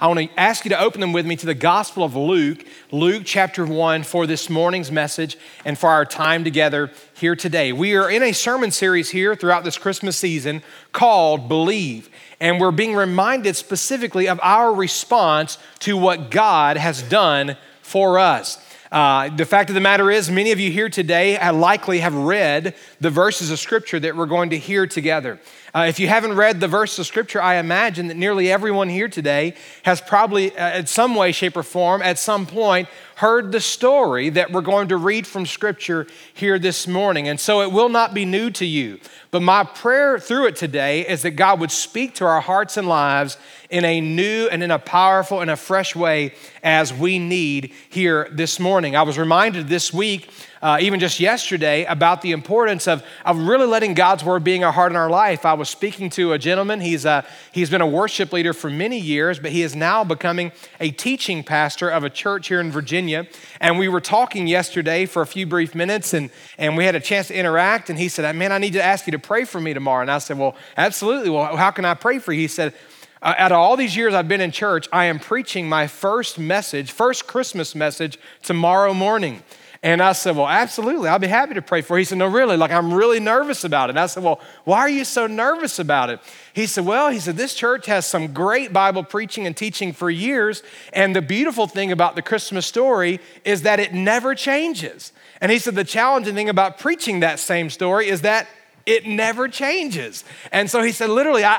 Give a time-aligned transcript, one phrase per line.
[0.00, 2.64] I want to ask you to open them with me to the Gospel of Luke,
[2.92, 7.72] Luke chapter 1, for this morning's message and for our time together here today.
[7.72, 12.70] We are in a sermon series here throughout this Christmas season called Believe, and we're
[12.70, 18.64] being reminded specifically of our response to what God has done for us.
[18.92, 22.76] Uh, the fact of the matter is, many of you here today likely have read
[23.00, 25.40] the verses of Scripture that we're going to hear together.
[25.74, 29.08] Uh, if you haven't read the verse of Scripture, I imagine that nearly everyone here
[29.08, 33.60] today has probably, uh, in some way, shape, or form, at some point, heard the
[33.60, 37.28] story that we're going to read from Scripture here this morning.
[37.28, 38.98] And so it will not be new to you.
[39.30, 42.88] But my prayer through it today is that God would speak to our hearts and
[42.88, 43.36] lives
[43.68, 48.28] in a new and in a powerful and a fresh way as we need here
[48.32, 48.96] this morning.
[48.96, 50.30] I was reminded this week
[50.62, 54.72] uh, even just yesterday, about the importance of, of really letting God's word being a
[54.72, 55.46] heart in our life.
[55.46, 56.80] I was speaking to a gentleman.
[56.80, 60.04] He's, a, uh, he's been a worship leader for many years, but he is now
[60.04, 63.26] becoming a teaching pastor of a church here in Virginia.
[63.60, 67.00] And we were talking yesterday for a few brief minutes, and, and we had a
[67.00, 67.90] chance to interact.
[67.90, 70.02] And he said, Man, I need to ask you to pray for me tomorrow.
[70.02, 71.30] And I said, Well, absolutely.
[71.30, 72.40] Well, how can I pray for you?
[72.40, 72.74] He said,
[73.20, 76.38] uh, out of all these years I've been in church, I am preaching my first
[76.38, 79.42] message, first Christmas message tomorrow morning.
[79.82, 82.00] And I said, Well, absolutely, I'll be happy to pray for you.
[82.00, 83.92] He said, No, really, like I'm really nervous about it.
[83.92, 86.20] And I said, Well, why are you so nervous about it?
[86.52, 90.10] He said, Well, he said, this church has some great Bible preaching and teaching for
[90.10, 90.64] years.
[90.92, 95.12] And the beautiful thing about the Christmas story is that it never changes.
[95.40, 98.48] And he said, The challenging thing about preaching that same story is that
[98.84, 100.24] it never changes.
[100.50, 101.56] And so he said, literally, I,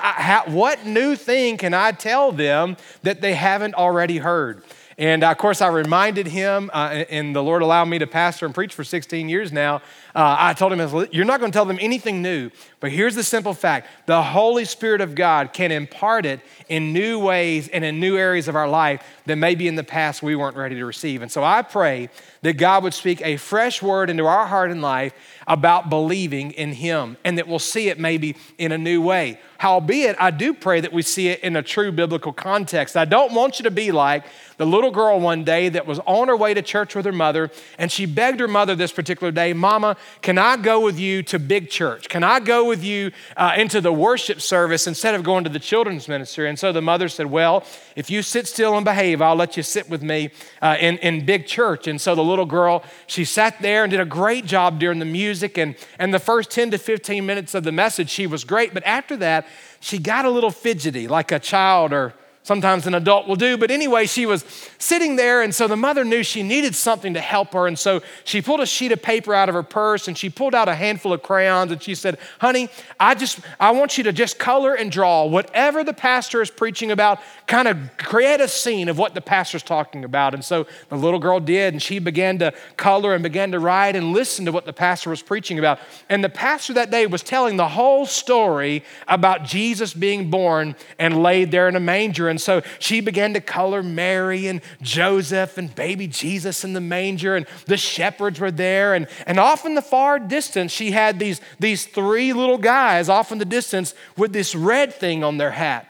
[0.47, 4.63] I, what new thing can I tell them that they haven't already heard?
[4.99, 8.45] And uh, of course, I reminded him, uh, and the Lord allowed me to pastor
[8.45, 9.81] and preach for 16 years now.
[10.19, 13.23] Uh, I told him, You're not going to tell them anything new, but here's the
[13.23, 18.01] simple fact the Holy Spirit of God can impart it in new ways and in
[18.01, 21.21] new areas of our life that maybe in the past we weren't ready to receive.
[21.21, 22.09] And so I pray
[22.41, 25.13] that God would speak a fresh word into our heart and life
[25.47, 29.39] about believing in Him and that we'll see it maybe in a new way.
[29.57, 32.95] Howbeit, I do pray that we see it in a true biblical context.
[32.95, 34.23] I don't want you to be like
[34.55, 37.49] the little girl one day that was on her way to church with her mother,
[37.77, 41.39] and she begged her mother this particular day, Mama, can I go with you to
[41.39, 42.09] big church?
[42.09, 45.59] Can I go with you uh, into the worship service instead of going to the
[45.59, 46.49] children's ministry?
[46.49, 47.63] And so the mother said, Well,
[47.95, 50.31] if you sit still and behave, I'll let you sit with me
[50.61, 51.87] uh, in, in big church.
[51.87, 55.05] And so the little girl, she sat there and did a great job during the
[55.05, 55.57] music.
[55.57, 58.73] And, and the first 10 to 15 minutes of the message, she was great.
[58.73, 59.47] But after that,
[59.79, 62.13] she got a little fidgety, like a child or
[62.43, 63.57] Sometimes an adult will do.
[63.57, 64.43] But anyway, she was
[64.79, 67.67] sitting there, and so the mother knew she needed something to help her.
[67.67, 70.55] And so she pulled a sheet of paper out of her purse and she pulled
[70.55, 74.13] out a handful of crayons and she said, Honey, I just, I want you to
[74.13, 78.89] just color and draw whatever the pastor is preaching about, kind of create a scene
[78.89, 80.33] of what the pastor's talking about.
[80.33, 83.95] And so the little girl did, and she began to color and began to write
[83.95, 85.79] and listen to what the pastor was preaching about.
[86.07, 91.21] And the pastor that day was telling the whole story about Jesus being born and
[91.21, 92.28] laid there in a manger.
[92.29, 97.35] And so she began to color Mary and Joseph and baby Jesus in the manger,
[97.35, 98.93] and the shepherds were there.
[98.93, 103.31] And, and off in the far distance, she had these, these three little guys off
[103.31, 105.87] in the distance with this red thing on their hat.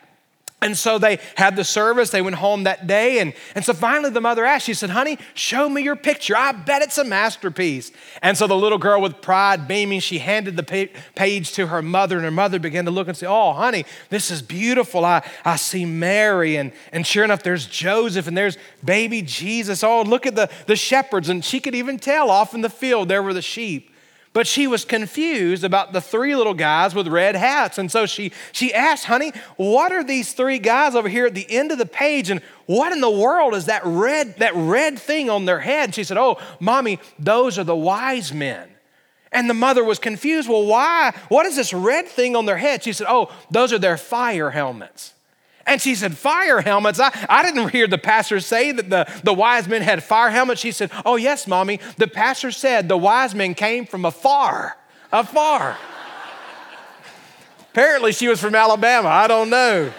[0.61, 3.19] And so they had the service, they went home that day.
[3.19, 6.35] And, and so finally the mother asked, she said, Honey, show me your picture.
[6.35, 7.93] I bet it's a masterpiece.
[8.21, 12.17] And so the little girl, with pride beaming, she handed the page to her mother,
[12.17, 15.05] and her mother began to look and say, Oh, honey, this is beautiful.
[15.05, 19.81] I, I see Mary, and, and sure enough, there's Joseph, and there's baby Jesus.
[19.81, 21.29] Oh, look at the, the shepherds.
[21.29, 23.91] And she could even tell off in the field there were the sheep.
[24.31, 27.79] But she was confused about the three little guys with red hats.
[27.79, 31.49] And so she, she asked, honey, what are these three guys over here at the
[31.49, 32.29] end of the page?
[32.29, 35.85] And what in the world is that red, that red thing on their head?
[35.85, 38.69] And she said, Oh, mommy, those are the wise men.
[39.31, 40.47] And the mother was confused.
[40.47, 41.13] Well, why?
[41.29, 42.83] What is this red thing on their head?
[42.83, 45.13] She said, Oh, those are their fire helmets.
[45.69, 46.99] And she said, Fire helmets?
[46.99, 50.59] I, I didn't hear the pastor say that the, the wise men had fire helmets.
[50.59, 51.79] She said, Oh, yes, mommy.
[51.97, 54.77] The pastor said the wise men came from afar,
[55.11, 55.77] afar.
[57.71, 59.09] Apparently, she was from Alabama.
[59.09, 59.93] I don't know.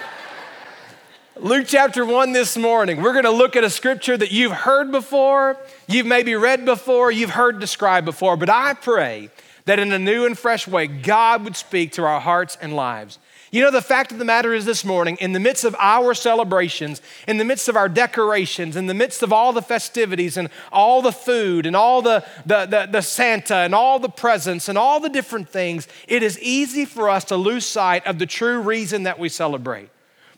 [1.37, 4.91] Luke chapter 1 this morning, we're going to look at a scripture that you've heard
[4.91, 5.57] before,
[5.87, 9.31] you've maybe read before, you've heard described before, but I pray
[9.65, 13.21] that in a new and fresh way, God would speak to our hearts and lives.
[13.53, 16.15] You know, the fact of the matter is this morning, in the midst of our
[16.15, 20.51] celebrations, in the midst of our decorations, in the midst of all the festivities and
[20.71, 24.79] all the food and all the, the, the, the, Santa and all the presents and
[24.79, 28.61] all the different things, it is easy for us to lose sight of the true
[28.61, 29.89] reason that we celebrate.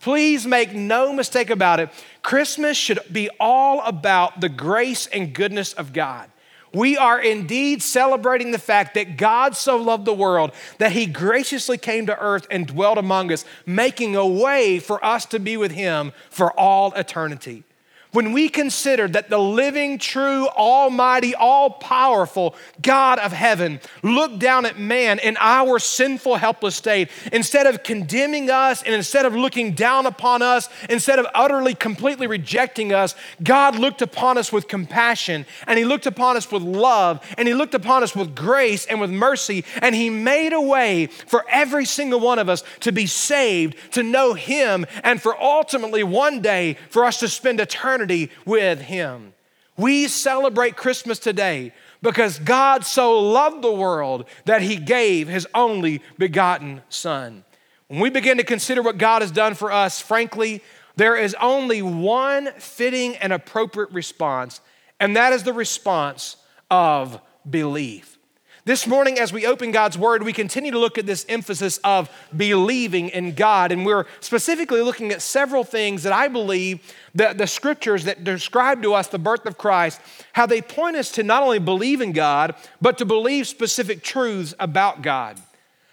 [0.00, 1.90] Please make no mistake about it.
[2.22, 6.31] Christmas should be all about the grace and goodness of God.
[6.74, 11.78] We are indeed celebrating the fact that God so loved the world that he graciously
[11.78, 15.72] came to earth and dwelt among us, making a way for us to be with
[15.72, 17.64] him for all eternity
[18.12, 24.66] when we consider that the living, true, almighty, all powerful God of heaven looked down
[24.66, 29.72] at man in our sinful, helpless state, instead of condemning us and instead of looking
[29.72, 35.46] down upon us, instead of utterly, completely rejecting us, God looked upon us with compassion
[35.66, 39.00] and He looked upon us with love and He looked upon us with grace and
[39.00, 43.06] with mercy and He made a way for every single one of us to be
[43.06, 48.30] saved, to know Him, and for ultimately one day for us to spend eternity eternity
[48.44, 49.34] with Him.
[49.76, 51.72] We celebrate Christmas today
[52.02, 57.44] because God so loved the world that He gave His only begotten Son.
[57.88, 60.62] When we begin to consider what God has done for us, frankly,
[60.96, 64.60] there is only one fitting and appropriate response,
[65.00, 66.36] and that is the response
[66.70, 68.18] of belief.
[68.64, 72.08] This morning, as we open God's Word, we continue to look at this emphasis of
[72.36, 73.72] believing in God.
[73.72, 76.78] And we're specifically looking at several things that I believe
[77.16, 80.00] that the scriptures that describe to us the birth of Christ,
[80.32, 84.54] how they point us to not only believe in God, but to believe specific truths
[84.60, 85.40] about God.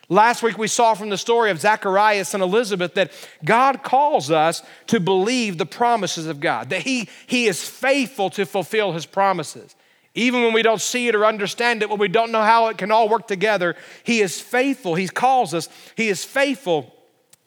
[0.07, 3.12] Last week, we saw from the story of Zacharias and Elizabeth that
[3.44, 8.45] God calls us to believe the promises of God, that He, he is faithful to
[8.45, 9.75] fulfill His promises.
[10.19, 12.77] Even when we don't see it or understand it, when we don't know how it
[12.77, 14.95] can all work together, He is faithful.
[14.95, 16.94] He calls us, He is faithful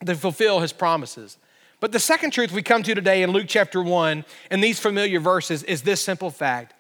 [0.07, 1.37] to fulfill His promises.
[1.81, 5.21] But the second truth we come to today in Luke chapter 1 in these familiar
[5.21, 6.73] verses is this simple fact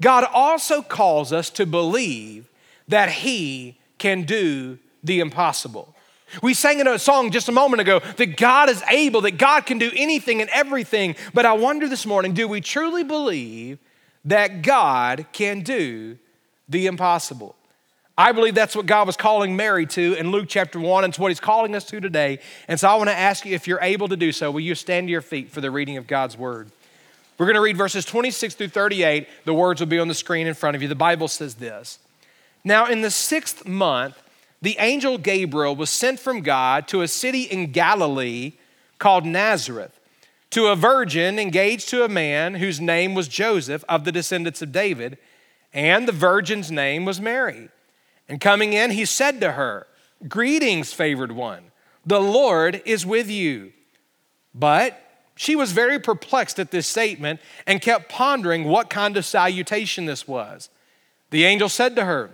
[0.00, 2.50] God also calls us to believe
[2.88, 5.94] that He can do the impossible.
[6.42, 9.64] We sang in a song just a moment ago that God is able, that God
[9.64, 11.14] can do anything and everything.
[11.32, 13.78] But I wonder this morning do we truly believe
[14.26, 16.18] that God can do
[16.68, 17.54] the impossible.
[18.18, 21.18] I believe that's what God was calling Mary to in Luke chapter 1, and it's
[21.18, 22.40] what He's calling us to today.
[22.66, 24.74] And so I want to ask you if you're able to do so, will you
[24.74, 26.70] stand to your feet for the reading of God's Word?
[27.38, 29.28] We're going to read verses 26 through 38.
[29.44, 30.88] The words will be on the screen in front of you.
[30.88, 31.98] The Bible says this
[32.64, 34.20] Now, in the sixth month,
[34.62, 38.54] the angel Gabriel was sent from God to a city in Galilee
[38.98, 39.95] called Nazareth
[40.50, 44.72] to a virgin engaged to a man whose name was Joseph of the descendants of
[44.72, 45.18] David,
[45.72, 47.68] and the virgin's name was Mary.
[48.28, 49.86] And coming in, he said to her,
[50.28, 51.64] Greetings, favored one,
[52.04, 53.72] the Lord is with you.
[54.54, 54.98] But
[55.36, 60.26] she was very perplexed at this statement and kept pondering what kind of salutation this
[60.26, 60.70] was.
[61.30, 62.30] The angel said to her,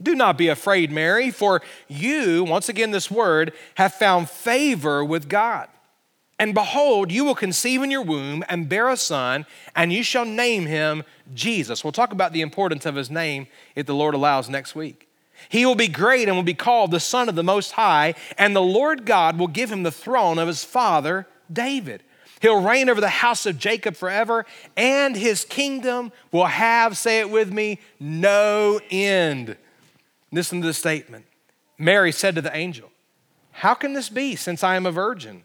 [0.00, 5.28] Do not be afraid, Mary, for you, once again, this word, have found favor with
[5.28, 5.68] God.
[6.38, 9.44] And behold, you will conceive in your womb and bear a son,
[9.74, 11.02] and you shall name him
[11.34, 11.82] Jesus.
[11.82, 15.08] We'll talk about the importance of his name if the Lord allows next week.
[15.48, 18.54] He will be great and will be called the Son of the Most High, and
[18.54, 22.02] the Lord God will give him the throne of his father David.
[22.40, 24.46] He'll reign over the house of Jacob forever,
[24.76, 29.56] and his kingdom will have, say it with me, no end.
[30.30, 31.26] Listen to the statement.
[31.78, 32.90] Mary said to the angel,
[33.52, 35.44] How can this be since I am a virgin?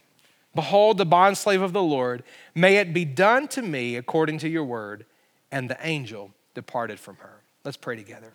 [0.53, 4.65] Behold, the bondslave of the Lord, may it be done to me according to your
[4.65, 5.05] word.
[5.51, 7.41] And the angel departed from her.
[7.63, 8.31] Let's pray together.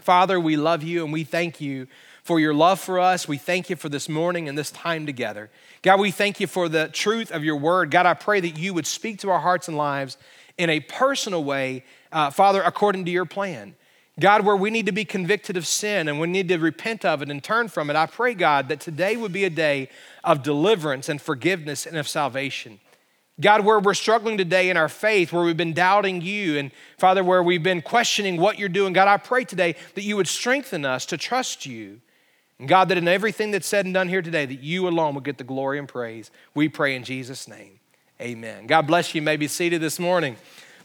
[0.00, 1.86] Father, we love you and we thank you
[2.22, 3.26] for your love for us.
[3.26, 5.50] We thank you for this morning and this time together.
[5.82, 7.90] God, we thank you for the truth of your word.
[7.90, 10.16] God, I pray that you would speak to our hearts and lives
[10.56, 13.74] in a personal way, uh, Father, according to your plan.
[14.20, 17.22] God, where we need to be convicted of sin and we need to repent of
[17.22, 19.88] it and turn from it, I pray, God, that today would be a day
[20.24, 22.80] of deliverance and forgiveness and of salvation.
[23.40, 27.22] God, where we're struggling today in our faith, where we've been doubting you, and Father,
[27.22, 30.84] where we've been questioning what you're doing, God, I pray today that you would strengthen
[30.84, 32.00] us to trust you.
[32.58, 35.22] And God, that in everything that's said and done here today, that you alone would
[35.22, 36.32] get the glory and praise.
[36.54, 37.78] We pray in Jesus' name.
[38.20, 38.66] Amen.
[38.66, 39.20] God bless you.
[39.20, 40.36] you may be seated this morning.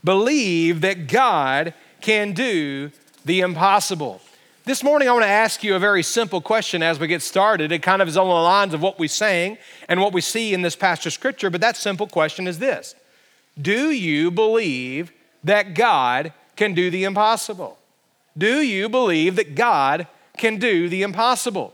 [0.03, 2.91] Believe that God can do
[3.25, 4.21] the impossible.
[4.65, 7.71] This morning, I want to ask you a very simple question as we get started.
[7.71, 9.57] It kind of is on the lines of what we sang
[9.89, 12.95] and what we see in this passage of scripture, but that simple question is this
[13.61, 15.11] Do you believe
[15.43, 17.77] that God can do the impossible?
[18.37, 21.73] Do you believe that God can do the impossible?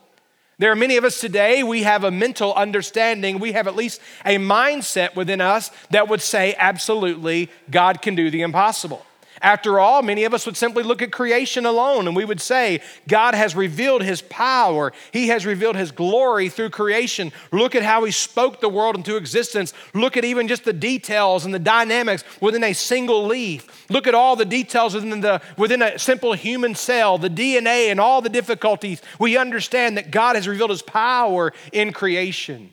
[0.57, 4.01] There are many of us today, we have a mental understanding, we have at least
[4.25, 9.05] a mindset within us that would say, absolutely, God can do the impossible.
[9.41, 12.81] After all, many of us would simply look at creation alone and we would say,
[13.07, 14.91] God has revealed his power.
[15.11, 17.31] He has revealed his glory through creation.
[17.51, 19.73] Look at how he spoke the world into existence.
[19.93, 23.89] Look at even just the details and the dynamics within a single leaf.
[23.89, 27.99] Look at all the details within, the, within a simple human cell, the DNA, and
[27.99, 29.01] all the difficulties.
[29.19, 32.71] We understand that God has revealed his power in creation.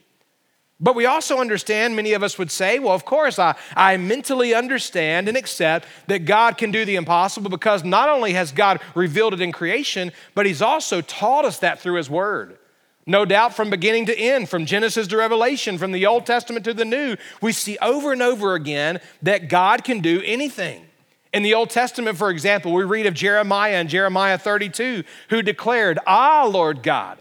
[0.79, 4.53] But we also understand, many of us would say, well, of course, I, I mentally
[4.53, 9.33] understand and accept that God can do the impossible because not only has God revealed
[9.33, 12.59] it in creation, but He's also taught us that through His Word.
[13.07, 16.73] No doubt from beginning to end, from Genesis to Revelation, from the Old Testament to
[16.73, 20.85] the New, we see over and over again that God can do anything.
[21.33, 25.99] In the Old Testament, for example, we read of Jeremiah in Jeremiah 32, who declared,
[26.05, 27.17] Ah, Lord God,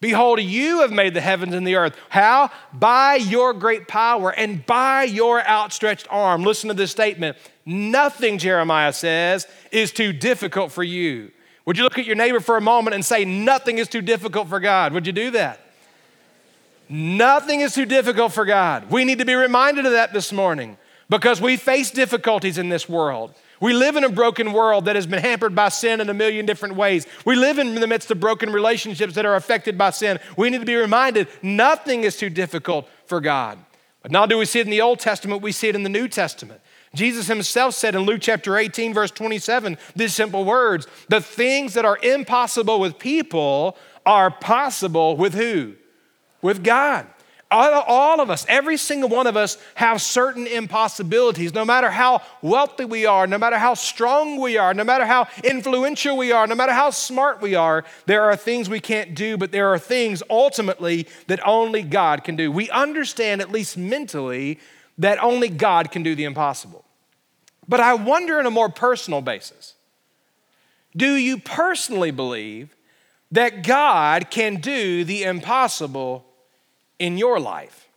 [0.00, 1.96] Behold, you have made the heavens and the earth.
[2.08, 2.50] How?
[2.72, 6.44] By your great power and by your outstretched arm.
[6.44, 7.36] Listen to this statement.
[7.66, 11.32] Nothing, Jeremiah says, is too difficult for you.
[11.66, 14.48] Would you look at your neighbor for a moment and say, Nothing is too difficult
[14.48, 14.92] for God?
[14.92, 15.60] Would you do that?
[16.88, 18.90] Nothing is too difficult for God.
[18.90, 20.78] We need to be reminded of that this morning
[21.10, 23.34] because we face difficulties in this world.
[23.60, 26.46] We live in a broken world that has been hampered by sin in a million
[26.46, 27.06] different ways.
[27.24, 30.20] We live in the midst of broken relationships that are affected by sin.
[30.36, 33.58] We need to be reminded nothing is too difficult for God.
[34.02, 35.88] But not do we see it in the Old Testament, we see it in the
[35.88, 36.60] New Testament.
[36.94, 41.84] Jesus himself said in Luke chapter 18, verse 27, these simple words The things that
[41.84, 45.74] are impossible with people are possible with who?
[46.40, 47.06] With God.
[47.50, 51.54] All of us, every single one of us, have certain impossibilities.
[51.54, 55.28] No matter how wealthy we are, no matter how strong we are, no matter how
[55.42, 59.38] influential we are, no matter how smart we are, there are things we can't do,
[59.38, 62.52] but there are things ultimately that only God can do.
[62.52, 64.58] We understand, at least mentally,
[64.98, 66.84] that only God can do the impossible.
[67.66, 69.72] But I wonder, on a more personal basis,
[70.94, 72.76] do you personally believe
[73.30, 76.26] that God can do the impossible
[76.98, 77.88] in your life.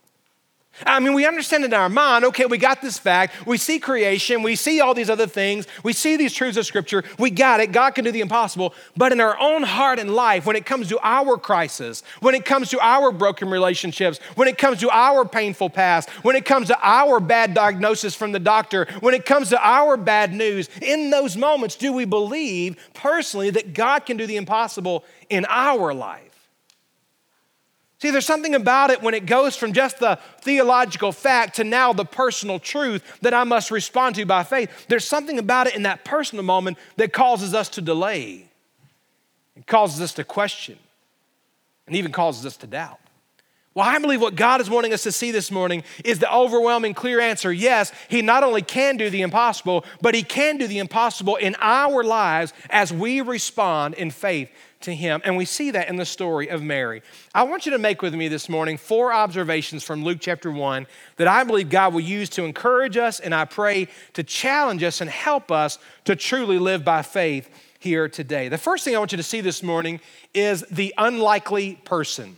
[0.86, 3.46] I mean, we understand in our mind, okay, we got this fact.
[3.46, 4.42] We see creation.
[4.42, 5.66] We see all these other things.
[5.82, 7.04] We see these truths of Scripture.
[7.18, 7.72] We got it.
[7.72, 8.74] God can do the impossible.
[8.96, 12.46] But in our own heart and life, when it comes to our crisis, when it
[12.46, 16.68] comes to our broken relationships, when it comes to our painful past, when it comes
[16.68, 21.10] to our bad diagnosis from the doctor, when it comes to our bad news, in
[21.10, 26.31] those moments, do we believe personally that God can do the impossible in our life?
[28.02, 31.92] See, there's something about it when it goes from just the theological fact to now
[31.92, 34.88] the personal truth that I must respond to by faith.
[34.88, 38.48] There's something about it in that personal moment that causes us to delay,
[39.54, 40.80] it causes us to question,
[41.86, 42.98] and even causes us to doubt.
[43.72, 46.94] Well, I believe what God is wanting us to see this morning is the overwhelming,
[46.94, 50.80] clear answer yes, He not only can do the impossible, but He can do the
[50.80, 54.50] impossible in our lives as we respond in faith
[54.82, 55.20] to him.
[55.24, 57.02] And we see that in the story of Mary.
[57.34, 60.86] I want you to make with me this morning four observations from Luke chapter 1
[61.16, 65.00] that I believe God will use to encourage us and I pray to challenge us
[65.00, 67.48] and help us to truly live by faith
[67.78, 68.48] here today.
[68.48, 70.00] The first thing I want you to see this morning
[70.32, 72.36] is the unlikely person.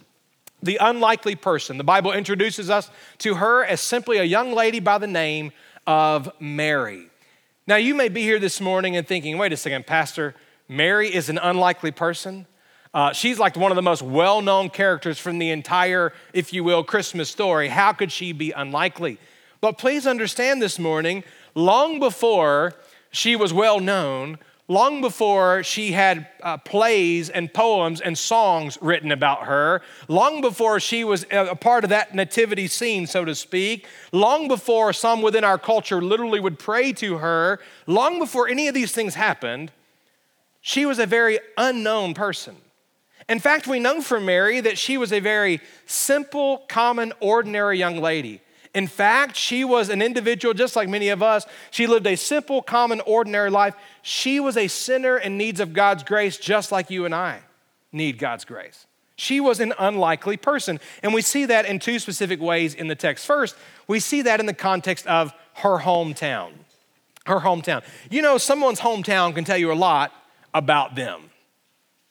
[0.63, 1.77] The unlikely person.
[1.77, 5.53] The Bible introduces us to her as simply a young lady by the name
[5.87, 7.09] of Mary.
[7.67, 10.35] Now, you may be here this morning and thinking, wait a second, Pastor,
[10.75, 12.47] Mary is an unlikely person.
[12.93, 16.63] Uh, she's like one of the most well known characters from the entire, if you
[16.63, 17.69] will, Christmas story.
[17.69, 19.19] How could she be unlikely?
[19.61, 22.75] But please understand this morning, long before
[23.11, 24.39] she was well known,
[24.69, 30.81] long before she had uh, plays and poems and songs written about her, long before
[30.81, 35.45] she was a part of that nativity scene, so to speak, long before some within
[35.45, 39.71] our culture literally would pray to her, long before any of these things happened,
[40.67, 42.57] she was a very unknown person.
[43.29, 48.01] In fact, we know from Mary that she was a very simple, common, ordinary young
[48.01, 48.41] lady.
[48.75, 51.45] In fact, she was an individual just like many of us.
[51.71, 53.75] She lived a simple, common, ordinary life.
[54.01, 57.41] She was a sinner in needs of God's grace, just like you and I
[57.93, 58.87] need God's grace.
[59.17, 60.81] She was an unlikely person.
[61.03, 63.27] And we see that in two specific ways in the text.
[63.27, 63.55] First,
[63.87, 66.53] we see that in the context of her hometown.
[67.27, 67.85] Her hometown.
[68.11, 70.11] You know, someone's hometown can tell you a lot
[70.55, 71.31] about them.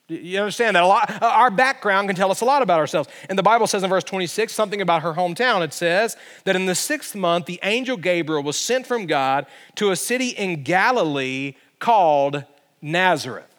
[0.09, 1.09] You understand that a lot?
[1.09, 3.07] Uh, our background can tell us a lot about ourselves.
[3.29, 5.63] And the Bible says in verse 26 something about her hometown.
[5.63, 9.91] It says that in the sixth month, the angel Gabriel was sent from God to
[9.91, 12.43] a city in Galilee called
[12.81, 13.52] Nazareth.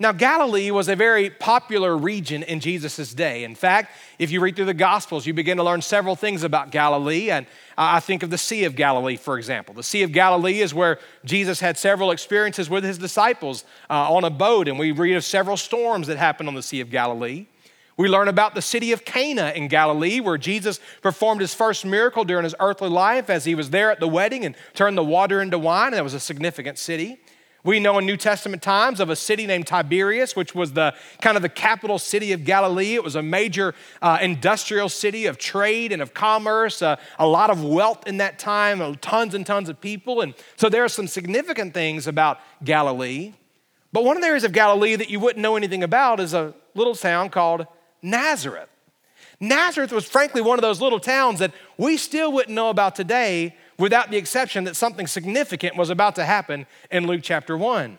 [0.00, 3.44] Now, Galilee was a very popular region in Jesus' day.
[3.44, 6.70] In fact, if you read through the Gospels, you begin to learn several things about
[6.70, 7.30] Galilee.
[7.30, 7.44] And
[7.76, 9.74] I think of the Sea of Galilee, for example.
[9.74, 14.24] The Sea of Galilee is where Jesus had several experiences with his disciples uh, on
[14.24, 17.44] a boat, and we read of several storms that happened on the Sea of Galilee.
[17.98, 22.24] We learn about the city of Cana in Galilee, where Jesus performed his first miracle
[22.24, 25.42] during his earthly life as he was there at the wedding and turned the water
[25.42, 25.88] into wine.
[25.88, 27.20] And that was a significant city.
[27.62, 31.36] We know in New Testament times of a city named Tiberias, which was the kind
[31.36, 32.94] of the capital city of Galilee.
[32.94, 37.50] It was a major uh, industrial city of trade and of commerce, uh, a lot
[37.50, 40.22] of wealth in that time, uh, tons and tons of people.
[40.22, 43.34] And so there are some significant things about Galilee.
[43.92, 46.54] But one of the areas of Galilee that you wouldn't know anything about is a
[46.74, 47.66] little town called
[48.00, 48.68] Nazareth.
[49.38, 53.56] Nazareth was frankly one of those little towns that we still wouldn't know about today
[53.80, 57.98] without the exception that something significant was about to happen in Luke chapter 1.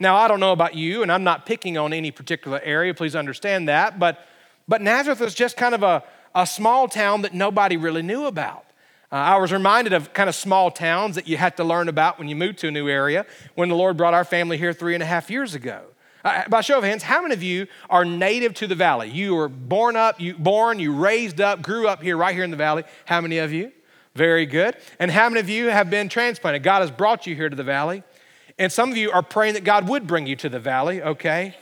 [0.00, 3.14] Now, I don't know about you, and I'm not picking on any particular area, please
[3.14, 4.26] understand that, but,
[4.66, 6.02] but Nazareth was just kind of a,
[6.34, 8.64] a small town that nobody really knew about.
[9.10, 12.18] Uh, I was reminded of kind of small towns that you had to learn about
[12.18, 14.94] when you moved to a new area when the Lord brought our family here three
[14.94, 15.82] and a half years ago.
[16.24, 19.08] Uh, by show of hands, how many of you are native to the valley?
[19.08, 22.50] You were born up, you born, you raised up, grew up here, right here in
[22.50, 22.84] the valley.
[23.06, 23.72] How many of you?
[24.18, 24.74] Very good.
[24.98, 26.64] And how many of you have been transplanted?
[26.64, 28.02] God has brought you here to the valley.
[28.58, 31.54] And some of you are praying that God would bring you to the valley, okay?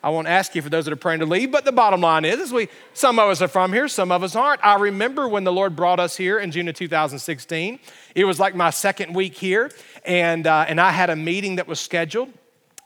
[0.00, 2.24] I won't ask you for those that are praying to leave, but the bottom line
[2.24, 4.64] is, is we, some of us are from here, some of us aren't.
[4.64, 7.80] I remember when the Lord brought us here in June of 2016.
[8.14, 9.72] It was like my second week here,
[10.04, 12.32] and, uh, and I had a meeting that was scheduled.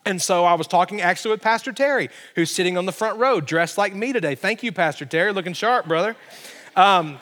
[0.06, 3.42] And so I was talking actually with Pastor Terry, who's sitting on the front row,
[3.42, 4.34] dressed like me today.
[4.34, 6.16] Thank you, Pastor Terry, looking sharp, brother.
[6.74, 7.18] Um,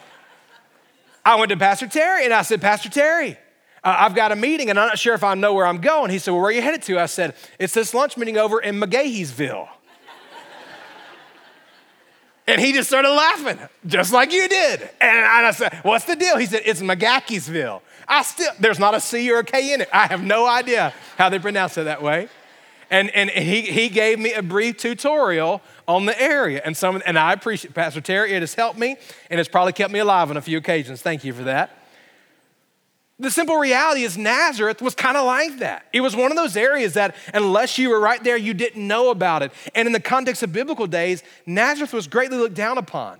[1.26, 3.36] I went to Pastor Terry and I said, Pastor Terry,
[3.82, 6.12] uh, I've got a meeting and I'm not sure if I know where I'm going.
[6.12, 7.00] He said, Well, where are you headed to?
[7.00, 9.68] I said, It's this lunch meeting over in McGaheysville.
[12.46, 14.88] and he just started laughing, just like you did.
[15.00, 16.36] And I said, What's the deal?
[16.36, 17.80] He said, It's McGaheysville.
[18.06, 19.88] I still, there's not a C or a K in it.
[19.92, 22.28] I have no idea how they pronounce it that way.
[22.88, 26.60] And, and he, he gave me a brief tutorial on the area.
[26.64, 28.32] And, some, and I appreciate Pastor Terry.
[28.32, 28.96] It has helped me
[29.30, 31.02] and it's probably kept me alive on a few occasions.
[31.02, 31.70] Thank you for that.
[33.18, 35.86] The simple reality is, Nazareth was kind of like that.
[35.92, 39.10] It was one of those areas that, unless you were right there, you didn't know
[39.10, 39.52] about it.
[39.74, 43.18] And in the context of biblical days, Nazareth was greatly looked down upon.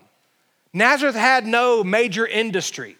[0.75, 2.99] Nazareth had no major industry,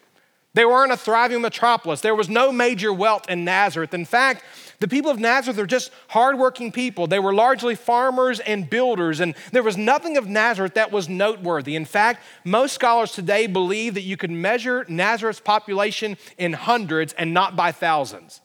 [0.55, 2.01] they weren't a thriving metropolis.
[2.01, 3.93] There was no major wealth in Nazareth.
[3.93, 4.43] In fact,
[4.79, 7.07] the people of Nazareth are just hardworking people.
[7.07, 11.75] They were largely farmers and builders, and there was nothing of Nazareth that was noteworthy.
[11.75, 17.33] In fact, most scholars today believe that you could measure Nazareth's population in hundreds and
[17.33, 18.41] not by thousands.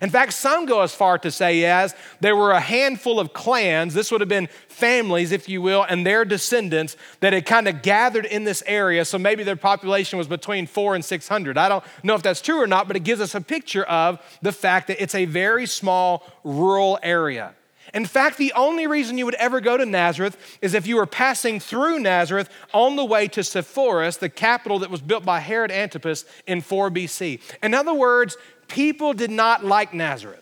[0.00, 3.94] In fact, some go as far to say as there were a handful of clans,
[3.94, 7.82] this would have been families, if you will, and their descendants that had kind of
[7.82, 9.04] gathered in this area.
[9.04, 11.58] So maybe their population was between four and 600.
[11.58, 14.20] I don't know if that's true or not, but it gives us a picture of
[14.42, 17.54] the fact that it's a very small rural area.
[17.92, 21.06] In fact, the only reason you would ever go to Nazareth is if you were
[21.06, 25.72] passing through Nazareth on the way to Sepphoris, the capital that was built by Herod
[25.72, 27.40] Antipas in 4 BC.
[27.62, 28.36] In other words,
[28.70, 30.40] people did not like Nazareth.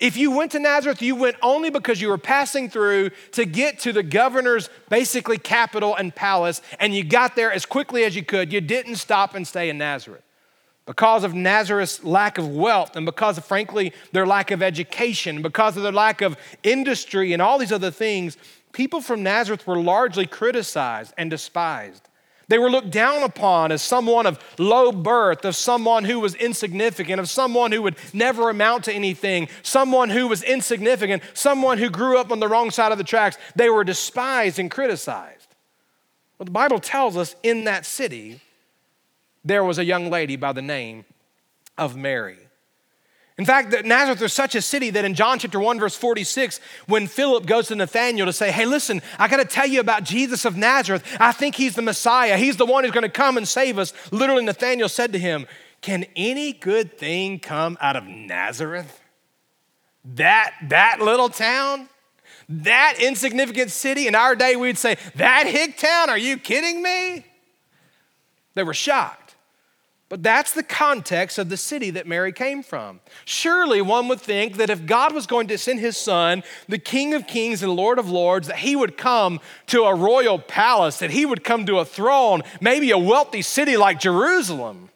[0.00, 3.78] If you went to Nazareth, you went only because you were passing through to get
[3.80, 8.24] to the governor's basically capital and palace, and you got there as quickly as you
[8.24, 8.50] could.
[8.50, 10.22] You didn't stop and stay in Nazareth.
[10.86, 15.76] Because of Nazareth's lack of wealth, and because of, frankly, their lack of education, because
[15.76, 18.38] of their lack of industry and all these other things,
[18.72, 22.08] people from Nazareth were largely criticized and despised.
[22.50, 27.20] They were looked down upon as someone of low birth, of someone who was insignificant,
[27.20, 32.18] of someone who would never amount to anything, someone who was insignificant, someone who grew
[32.18, 33.38] up on the wrong side of the tracks.
[33.54, 35.54] They were despised and criticized.
[36.38, 38.40] Well, the Bible tells us in that city,
[39.44, 41.04] there was a young lady by the name
[41.78, 42.49] of Mary.
[43.40, 47.06] In fact, Nazareth is such a city that in John chapter 1, verse 46, when
[47.06, 50.44] Philip goes to Nathanael to say, Hey, listen, I got to tell you about Jesus
[50.44, 51.02] of Nazareth.
[51.18, 52.36] I think he's the Messiah.
[52.36, 53.94] He's the one who's going to come and save us.
[54.12, 55.46] Literally, Nathanael said to him,
[55.80, 59.00] Can any good thing come out of Nazareth?
[60.04, 61.88] That, that little town?
[62.46, 64.06] That insignificant city?
[64.06, 66.10] In our day, we'd say, That hick town?
[66.10, 67.24] Are you kidding me?
[68.54, 69.19] They were shocked.
[70.10, 72.98] But that's the context of the city that Mary came from.
[73.24, 77.14] Surely one would think that if God was going to send his son, the King
[77.14, 81.12] of Kings and Lord of Lords, that he would come to a royal palace, that
[81.12, 84.90] he would come to a throne, maybe a wealthy city like Jerusalem.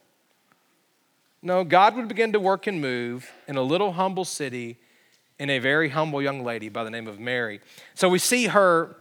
[1.41, 4.79] No, God would begin to work and move in a little humble city
[5.39, 7.61] in a very humble young lady by the name of Mary.
[7.95, 8.97] So we see her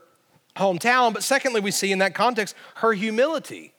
[0.55, 3.72] hometown, but secondly, we see in that context her humility.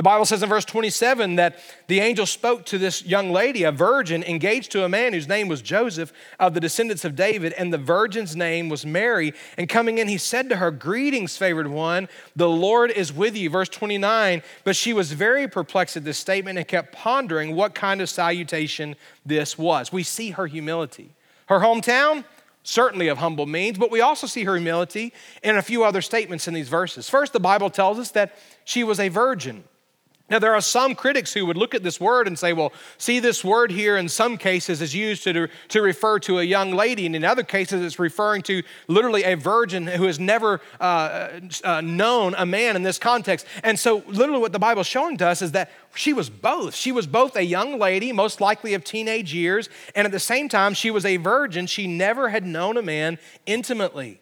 [0.00, 3.70] The Bible says in verse 27 that the angel spoke to this young lady, a
[3.70, 7.70] virgin, engaged to a man whose name was Joseph of the descendants of David, and
[7.70, 9.34] the virgin's name was Mary.
[9.58, 13.50] And coming in, he said to her, Greetings, favored one, the Lord is with you.
[13.50, 18.00] Verse 29 But she was very perplexed at this statement and kept pondering what kind
[18.00, 19.92] of salutation this was.
[19.92, 21.10] We see her humility.
[21.48, 22.24] Her hometown,
[22.62, 26.48] certainly of humble means, but we also see her humility in a few other statements
[26.48, 27.10] in these verses.
[27.10, 29.64] First, the Bible tells us that she was a virgin.
[30.30, 33.18] Now, there are some critics who would look at this word and say, well, see,
[33.18, 37.04] this word here in some cases is used to, to refer to a young lady,
[37.04, 41.80] and in other cases it's referring to literally a virgin who has never uh, uh,
[41.80, 43.44] known a man in this context.
[43.64, 46.74] And so, literally, what the Bible's showing to us is that she was both.
[46.76, 50.48] She was both a young lady, most likely of teenage years, and at the same
[50.48, 51.66] time, she was a virgin.
[51.66, 54.20] She never had known a man intimately.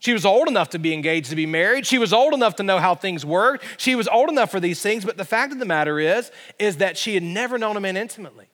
[0.00, 1.86] She was old enough to be engaged to be married.
[1.86, 3.64] She was old enough to know how things worked.
[3.76, 6.78] She was old enough for these things, but the fact of the matter is is
[6.78, 8.46] that she had never known a man intimately.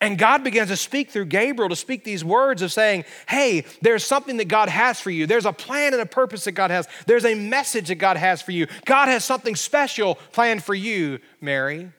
[0.00, 4.04] And God begins to speak through Gabriel to speak these words of saying, Hey, there's
[4.04, 5.26] something that God has for you.
[5.26, 6.86] There's a plan and a purpose that God has.
[7.06, 8.66] There's a message that God has for you.
[8.84, 11.90] God has something special planned for you, Mary.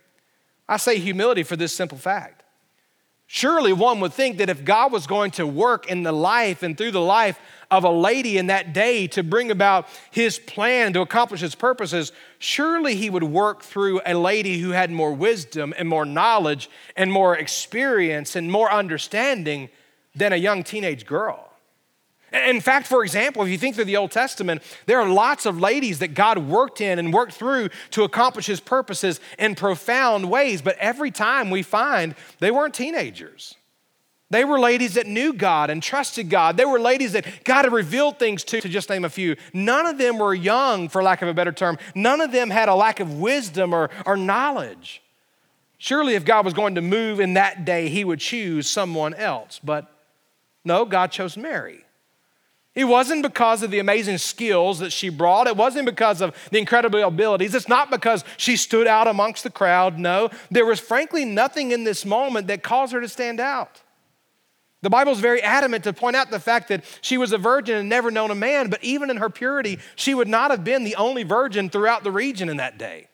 [0.70, 2.37] I say humility for this simple fact.
[3.30, 6.78] Surely one would think that if God was going to work in the life and
[6.78, 7.38] through the life
[7.70, 12.14] of a lady in that day to bring about his plan to accomplish his purposes,
[12.40, 17.12] surely he would work through a lady who had more wisdom and more knowledge and
[17.12, 19.68] more experience and more understanding
[20.16, 21.47] than a young teenage girl.
[22.34, 25.62] In fact, for example, if you think through the Old Testament, there are lots of
[25.62, 30.62] ladies that God worked in and worked through to accomplish his purposes in profound ways,
[30.62, 33.56] but every time we find they weren't teenagers.
[34.30, 36.58] They were ladies that knew God and trusted God.
[36.58, 39.38] They were ladies that God had revealed things to, to just name a few.
[39.54, 41.78] None of them were young, for lack of a better term.
[41.96, 45.02] None of them had a lack of wisdom or, or knowledge.
[45.78, 49.62] Surely, if God was going to move in that day, he would choose someone else.
[49.64, 49.90] But
[50.66, 51.86] no, God chose Mary.
[52.78, 55.48] It wasn't because of the amazing skills that she brought.
[55.48, 57.56] It wasn't because of the incredible abilities.
[57.56, 59.98] It's not because she stood out amongst the crowd.
[59.98, 63.82] No, there was frankly nothing in this moment that caused her to stand out.
[64.84, 67.78] The Bible is very adamant to point out the fact that she was a virgin
[67.78, 70.84] and never known a man, but even in her purity, she would not have been
[70.84, 73.08] the only virgin throughout the region in that day.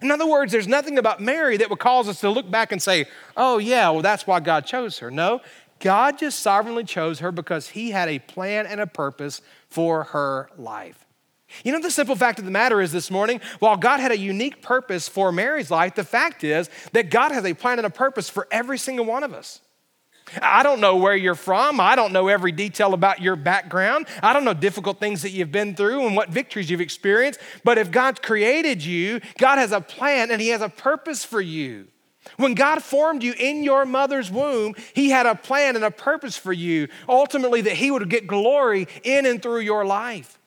[0.00, 2.82] In other words, there's nothing about Mary that would cause us to look back and
[2.82, 3.04] say,
[3.36, 5.10] oh, yeah, well, that's why God chose her.
[5.10, 5.40] No,
[5.82, 10.48] God just sovereignly chose her because he had a plan and a purpose for her
[10.56, 11.04] life.
[11.64, 14.16] You know, the simple fact of the matter is this morning, while God had a
[14.16, 17.90] unique purpose for Mary's life, the fact is that God has a plan and a
[17.90, 19.60] purpose for every single one of us.
[20.40, 21.80] I don't know where you're from.
[21.80, 24.06] I don't know every detail about your background.
[24.22, 27.40] I don't know difficult things that you've been through and what victories you've experienced.
[27.64, 31.40] But if God created you, God has a plan and He has a purpose for
[31.40, 31.88] you.
[32.36, 36.36] When God formed you in your mother's womb, He had a plan and a purpose
[36.36, 40.38] for you, ultimately, that He would get glory in and through your life.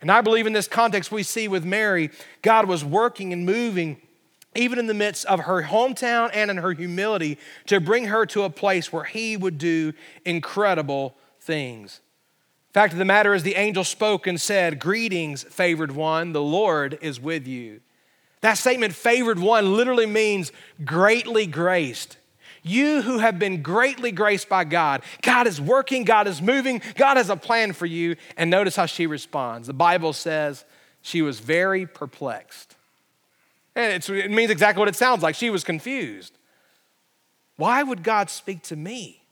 [0.00, 2.10] And I believe in this context we see with Mary,
[2.42, 4.00] God was working and moving
[4.54, 8.42] even in the midst of her hometown and in her humility, to bring her to
[8.42, 9.92] a place where he would do
[10.24, 12.00] incredible things.
[12.72, 16.98] Fact of the matter is, the angel spoke and said, Greetings, favored one, the Lord
[17.00, 17.80] is with you.
[18.42, 20.52] That statement, favored one, literally means
[20.84, 22.18] greatly graced.
[22.64, 27.16] You who have been greatly graced by God, God is working, God is moving, God
[27.16, 28.16] has a plan for you.
[28.36, 29.66] And notice how she responds.
[29.66, 30.64] The Bible says
[31.00, 32.76] she was very perplexed.
[33.74, 35.34] And it means exactly what it sounds like.
[35.34, 36.36] She was confused.
[37.56, 39.22] Why would God speak to me?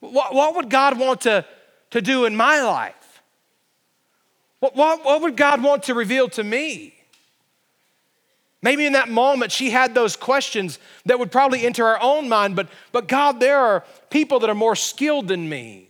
[0.00, 1.44] What, what would God want to,
[1.90, 3.22] to do in my life?
[4.60, 6.97] What, what, what would God want to reveal to me?
[8.60, 12.56] Maybe in that moment she had those questions that would probably enter her own mind,
[12.56, 15.88] but, but God, there are people that are more skilled than me.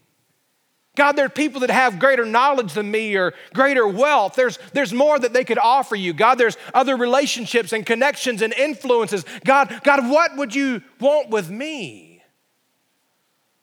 [0.95, 4.35] God, there are people that have greater knowledge than me or greater wealth.
[4.35, 6.13] There's, there's more that they could offer you.
[6.13, 9.25] God, there's other relationships and connections and influences.
[9.45, 12.21] God, God, what would you want with me?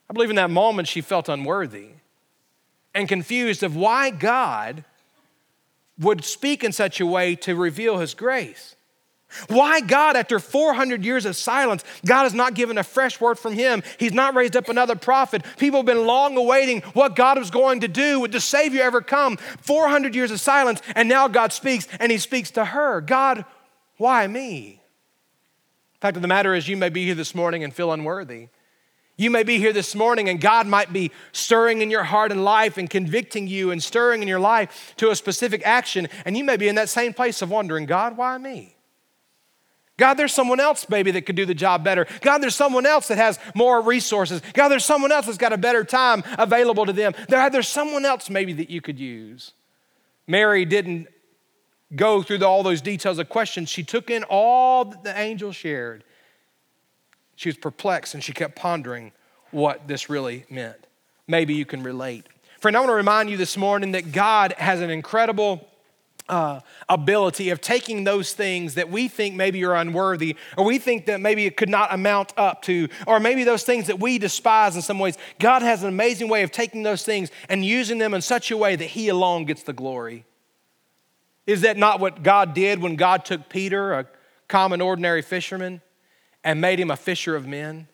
[0.09, 1.89] I believe in that moment she felt unworthy
[2.93, 4.85] and confused of why God
[5.99, 8.75] would speak in such a way to reveal his grace.
[9.47, 13.53] Why God, after 400 years of silence, God has not given a fresh word from
[13.53, 13.83] Him.
[13.99, 15.43] He's not raised up another prophet.
[15.57, 18.19] People have been long awaiting what God was going to do.
[18.21, 19.38] Would the Savior ever come?
[19.38, 23.01] 400 years of silence, and now God speaks, and He speaks to her.
[23.01, 23.45] God,
[23.97, 24.81] why me?
[25.99, 28.49] Fact of the matter is, you may be here this morning and feel unworthy.
[29.17, 32.43] You may be here this morning and God might be stirring in your heart and
[32.43, 36.09] life and convicting you and stirring in your life to a specific action.
[36.25, 38.74] And you may be in that same place of wondering, God, why me?
[39.97, 42.05] God, there's someone else maybe that could do the job better.
[42.21, 44.41] God, there's someone else that has more resources.
[44.53, 47.13] God, there's someone else that's got a better time available to them.
[47.29, 49.53] There, there's someone else maybe that you could use.
[50.27, 51.08] Mary didn't
[51.95, 53.69] go through the, all those details of questions.
[53.69, 56.03] She took in all that the angel shared.
[57.36, 59.13] She was perplexed and she kept pondering
[59.51, 60.88] what this really meant.
[61.27, 62.27] Maybe you can relate.
[62.60, 65.67] Friend, I want to remind you this morning that God has an incredible
[66.27, 66.59] uh,
[66.89, 71.21] ability of taking those things that we think maybe are unworthy, or we think that
[71.21, 74.81] maybe it could not amount up to, or maybe those things that we despise in
[74.81, 75.17] some ways.
[75.39, 78.57] God has an amazing way of taking those things and using them in such a
[78.57, 80.25] way that He alone gets the glory.
[81.45, 84.07] Is that not what God did when God took Peter, a
[84.47, 85.81] common, ordinary fisherman,
[86.43, 87.88] and made him a fisher of men?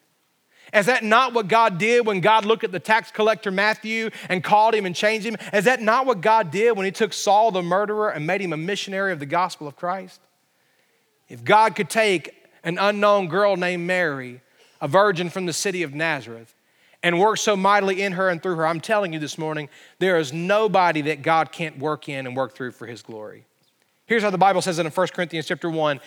[0.72, 4.42] Is that not what God did when God looked at the tax collector Matthew and
[4.42, 5.36] called him and changed him?
[5.52, 8.52] Is that not what God did when he took Saul the murderer and made him
[8.52, 10.20] a missionary of the gospel of Christ?
[11.28, 14.40] If God could take an unknown girl named Mary,
[14.80, 16.54] a virgin from the city of Nazareth,
[17.02, 20.18] and work so mightily in her and through her, I'm telling you this morning, there
[20.18, 23.44] is nobody that God can't work in and work through for his glory.
[24.06, 26.00] Here's how the Bible says it in 1 Corinthians chapter 1.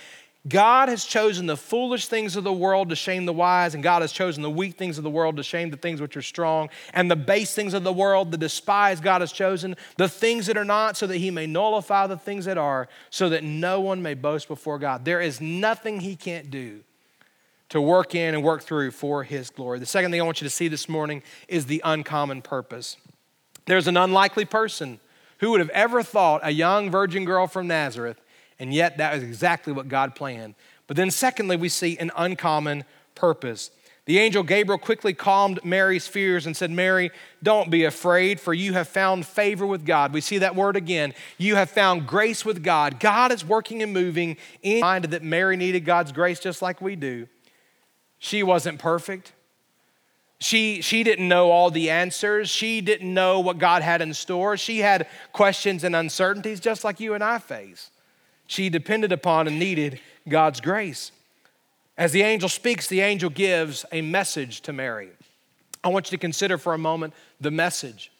[0.48, 4.02] God has chosen the foolish things of the world to shame the wise, and God
[4.02, 6.70] has chosen the weak things of the world to shame the things which are strong,
[6.94, 10.58] and the base things of the world, the despised, God has chosen, the things that
[10.58, 14.04] are not, so that he may nullify the things that are, so that no one
[14.04, 15.04] may boast before God.
[15.04, 16.82] There is nothing he can't do
[17.70, 19.80] to work in and work through for his glory.
[19.80, 22.98] The second thing I want you to see this morning is the uncommon purpose.
[23.66, 25.00] There's an unlikely person
[25.40, 28.22] who would have ever thought a young virgin girl from Nazareth
[28.60, 30.56] and yet, that is exactly what God planned.
[30.88, 33.72] But then, secondly, we see an uncommon purpose.
[34.06, 37.10] The angel Gabriel quickly calmed Mary's fears and said, Mary,
[37.42, 40.14] don't be afraid, for you have found favor with God.
[40.14, 41.16] We see that word again.
[41.40, 43.00] You have found grace with God.
[43.00, 46.96] God is working and moving in mind that Mary needed God's grace just like we
[46.96, 47.28] do.
[48.20, 49.34] She wasn't perfect.
[50.40, 52.50] She, she didn't know all the answers.
[52.50, 54.56] She didn't know what God had in store.
[54.56, 57.90] She had questions and uncertainties just like you and I face.
[58.48, 61.12] She depended upon and needed God's grace.
[61.98, 65.10] As the angel speaks, the angel gives a message to Mary.
[65.84, 68.12] I want you to consider for a moment the message.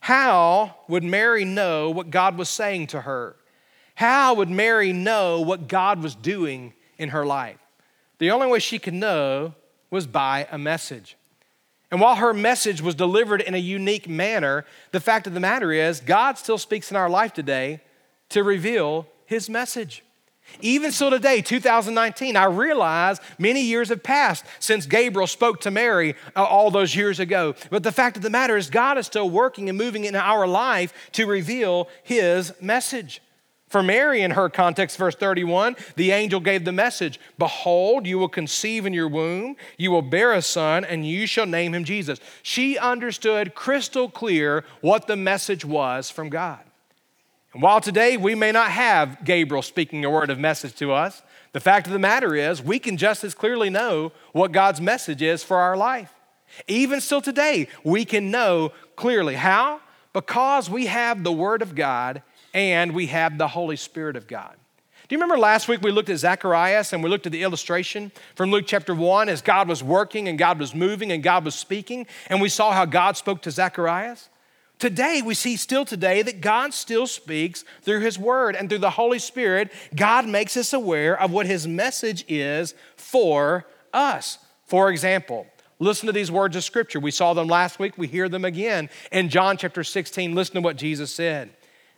[0.00, 3.36] How would Mary know what God was saying to her?
[3.96, 7.58] How would Mary know what God was doing in her life?
[8.18, 9.54] The only way she could know
[9.90, 11.16] was by a message.
[11.90, 15.72] And while her message was delivered in a unique manner, the fact of the matter
[15.72, 17.80] is, God still speaks in our life today
[18.30, 20.02] to reveal his message.
[20.60, 26.14] Even still today, 2019, I realize many years have passed since Gabriel spoke to Mary
[26.34, 27.54] uh, all those years ago.
[27.70, 30.46] But the fact of the matter is, God is still working and moving in our
[30.46, 33.20] life to reveal his message.
[33.68, 38.28] For Mary, in her context, verse 31, the angel gave the message Behold, you will
[38.28, 42.20] conceive in your womb, you will bear a son, and you shall name him Jesus.
[42.42, 46.60] She understood crystal clear what the message was from God.
[47.56, 51.22] And while today we may not have Gabriel speaking a word of message to us,
[51.52, 55.22] the fact of the matter is we can just as clearly know what God's message
[55.22, 56.12] is for our life.
[56.68, 59.36] Even still today, we can know clearly.
[59.36, 59.80] How?
[60.12, 62.20] Because we have the Word of God
[62.52, 64.54] and we have the Holy Spirit of God.
[65.08, 68.12] Do you remember last week we looked at Zacharias and we looked at the illustration
[68.34, 71.54] from Luke chapter 1 as God was working and God was moving and God was
[71.54, 74.28] speaking, and we saw how God spoke to Zacharias?
[74.78, 78.90] Today, we see still today that God still speaks through His Word and through the
[78.90, 79.72] Holy Spirit.
[79.94, 84.38] God makes us aware of what His message is for us.
[84.66, 85.46] For example,
[85.78, 87.00] listen to these words of Scripture.
[87.00, 90.34] We saw them last week, we hear them again in John chapter 16.
[90.34, 91.50] Listen to what Jesus said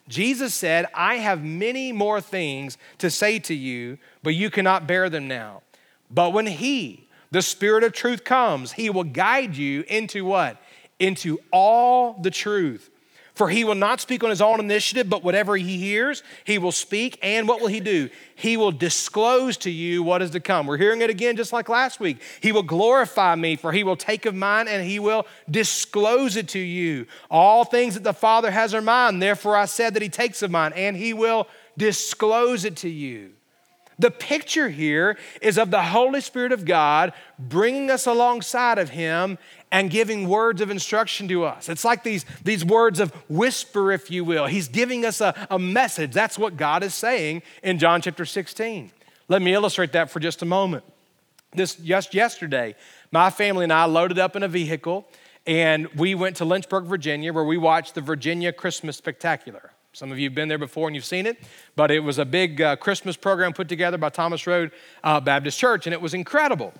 [0.08, 5.10] Jesus said, I have many more things to say to you, but you cannot bear
[5.10, 5.62] them now.
[6.10, 10.60] But when He, the Spirit of truth, comes, He will guide you into what?
[10.98, 12.90] Into all the truth.
[13.38, 16.72] For he will not speak on his own initiative, but whatever he hears, he will
[16.72, 17.20] speak.
[17.22, 18.10] And what will he do?
[18.34, 20.66] He will disclose to you what is to come.
[20.66, 22.20] We're hearing it again, just like last week.
[22.40, 26.48] He will glorify me, for he will take of mine and he will disclose it
[26.48, 27.06] to you.
[27.30, 29.20] All things that the Father has are mine.
[29.20, 33.34] Therefore, I said that he takes of mine and he will disclose it to you.
[34.00, 39.38] The picture here is of the Holy Spirit of God bringing us alongside of Him
[39.70, 41.68] and giving words of instruction to us.
[41.68, 44.46] It's like these, these words of whisper, if you will.
[44.46, 46.12] He's giving us a, a message.
[46.12, 48.90] That's what God is saying in John chapter 16.
[49.28, 50.84] Let me illustrate that for just a moment.
[51.52, 52.74] This just yesterday,
[53.10, 55.06] my family and I loaded up in a vehicle
[55.46, 59.72] and we went to Lynchburg, Virginia, where we watched the Virginia Christmas Spectacular.
[59.94, 61.38] Some of you have been there before and you've seen it,
[61.74, 65.58] but it was a big uh, Christmas program put together by Thomas Road uh, Baptist
[65.58, 66.74] Church, and it was incredible.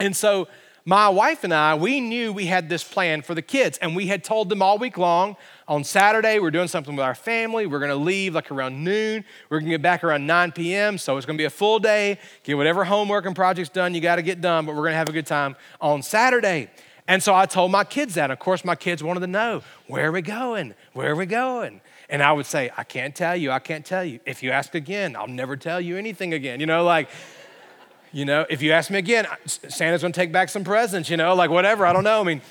[0.00, 0.48] And so,
[0.84, 4.06] my wife and I, we knew we had this plan for the kids, and we
[4.06, 5.36] had told them all week long
[5.68, 7.66] on Saturday, we're doing something with our family.
[7.66, 9.24] We're gonna leave like around noon.
[9.48, 12.18] We're gonna get back around 9 p.m., so it's gonna be a full day.
[12.42, 15.12] Get whatever homework and projects done you gotta get done, but we're gonna have a
[15.12, 16.70] good time on Saturday.
[17.06, 18.30] And so I told my kids that.
[18.30, 20.74] Of course, my kids wanted to know where are we going?
[20.92, 21.80] Where are we going?
[22.08, 24.20] And I would say, I can't tell you, I can't tell you.
[24.26, 26.58] If you ask again, I'll never tell you anything again.
[26.60, 27.08] You know, like,
[28.12, 31.34] you know, if you ask me again, Santa's gonna take back some presents, you know,
[31.34, 32.20] like whatever, I don't know.
[32.20, 32.42] I mean,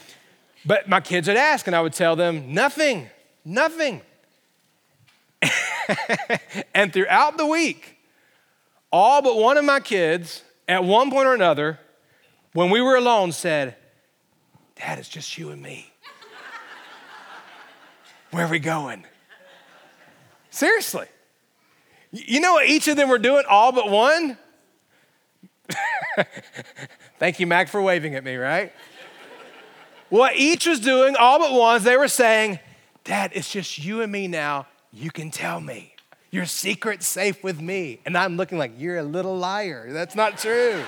[0.65, 3.09] but my kids would ask, and I would tell them, nothing,
[3.43, 4.01] nothing.
[6.73, 7.97] and throughout the week,
[8.91, 11.79] all but one of my kids, at one point or another,
[12.53, 13.75] when we were alone, said,
[14.75, 15.91] Dad, it's just you and me.
[18.31, 19.05] Where are we going?
[20.49, 21.07] Seriously.
[22.11, 24.37] You know what each of them were doing, all but one?
[27.19, 28.71] Thank you, Mac, for waving at me, right?
[30.09, 32.59] what each was doing, all but one, they were saying,
[33.03, 34.67] Dad, it's just you and me now.
[34.91, 35.93] You can tell me.
[36.31, 37.99] Your secret's safe with me.
[38.05, 39.91] And I'm looking like, you're a little liar.
[39.91, 40.83] That's not true.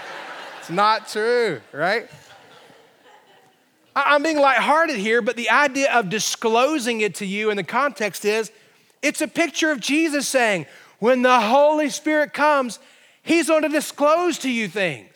[0.59, 2.09] it's not true, right?
[3.95, 8.23] I'm being lighthearted here, but the idea of disclosing it to you in the context
[8.23, 8.51] is
[9.01, 10.65] it's a picture of Jesus saying,
[10.99, 12.79] when the Holy Spirit comes,
[13.23, 15.10] He's going to disclose to you things.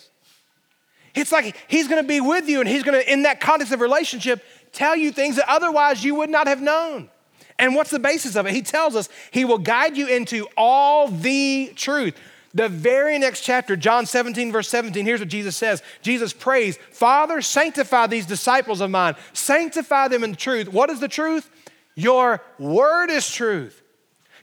[1.15, 3.73] It's like He's going to be with you and He's going to, in that context
[3.73, 7.09] of relationship, tell you things that otherwise you would not have known.
[7.57, 8.53] And what's the basis of it?
[8.53, 12.15] He tells us He will guide you into all the truth.
[12.53, 17.41] The very next chapter, John 17, verse 17, here's what Jesus says Jesus prays, Father,
[17.41, 20.71] sanctify these disciples of mine, sanctify them in truth.
[20.71, 21.49] What is the truth?
[21.95, 23.81] Your word is truth.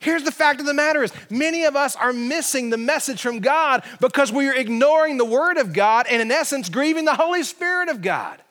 [0.02, 3.38] Here's the fact of the matter is many of us are missing the message from
[3.38, 7.44] God because we are ignoring the word of God and in essence grieving the Holy
[7.44, 8.42] Spirit of God.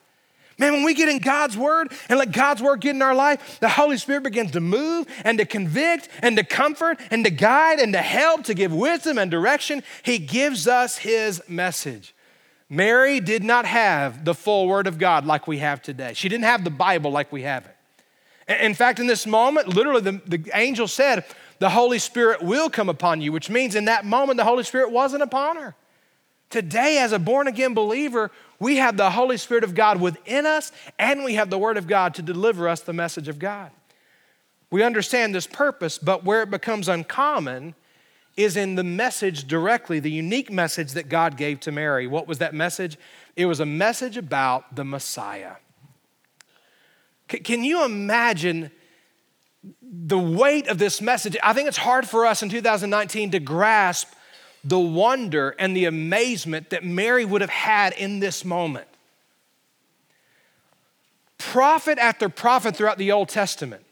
[0.58, 3.60] Man, when we get in God's word and let God's word get in our life,
[3.60, 7.80] the Holy Spirit begins to move and to convict and to comfort and to guide
[7.80, 9.84] and to help, to give wisdom and direction.
[10.04, 12.16] He gives us his message.
[12.70, 16.14] Mary did not have the full word of God like we have today.
[16.14, 17.76] She didn't have the Bible like we have it.
[18.48, 21.26] In fact, in this moment, literally, the, the angel said,
[21.60, 24.92] The Holy Spirit will come upon you, which means in that moment, the Holy Spirit
[24.92, 25.76] wasn't upon her.
[26.50, 30.72] Today, as a born again believer, we have the Holy Spirit of God within us,
[31.00, 33.72] and we have the Word of God to deliver us the message of God.
[34.70, 37.76] We understand this purpose, but where it becomes uncommon
[38.38, 42.08] is in the message directly, the unique message that God gave to Mary.
[42.08, 42.98] What was that message?
[43.36, 45.56] It was a message about the Messiah.
[47.44, 48.72] Can you imagine
[49.82, 51.38] the weight of this message?
[51.44, 54.12] I think it's hard for us in 2019 to grasp
[54.64, 58.88] the wonder and the amazement that Mary would have had in this moment.
[61.38, 63.84] Prophet after prophet throughout the Old Testament,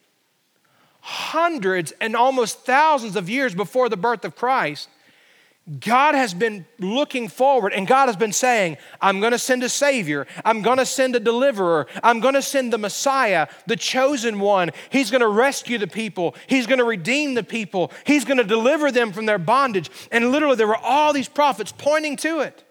[1.01, 4.89] hundreds and almost thousands of years before the birth of Christ,
[5.79, 9.69] God has been looking forward and God has been saying, I'm going to send a
[9.69, 10.25] Savior.
[10.43, 11.85] I'm going to send a deliverer.
[12.01, 14.71] I'm going to send the Messiah, the chosen one.
[14.89, 16.35] He's going to rescue the people.
[16.47, 17.91] He's going to redeem the people.
[18.03, 19.91] He's going to deliver them from their bondage.
[20.11, 22.63] And literally, there were all these prophets pointing to it.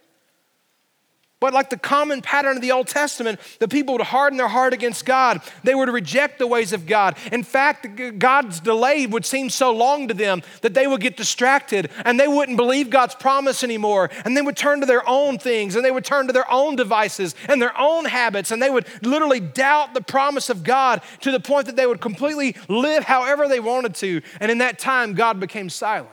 [1.41, 4.73] But like the common pattern of the Old Testament, the people would harden their heart
[4.73, 5.41] against God.
[5.63, 7.17] They would reject the ways of God.
[7.31, 11.91] In fact, God's delay would seem so long to them that they would get distracted
[12.05, 14.11] and they wouldn't believe God's promise anymore.
[14.25, 16.75] And they would turn to their own things and they would turn to their own
[16.75, 21.31] devices and their own habits and they would literally doubt the promise of God to
[21.31, 24.23] the point that they would completely live however they wanted to.
[24.41, 26.11] And in that time, God became silent.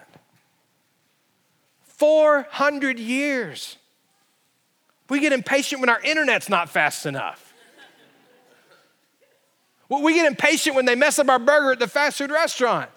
[1.84, 3.78] 400 years.
[5.10, 7.54] We get impatient when our internet's not fast enough.
[9.90, 12.90] we get impatient when they mess up our burger at the fast food restaurant.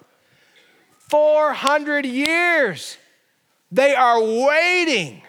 [1.09, 2.97] 400 years.
[3.71, 5.21] They are waiting.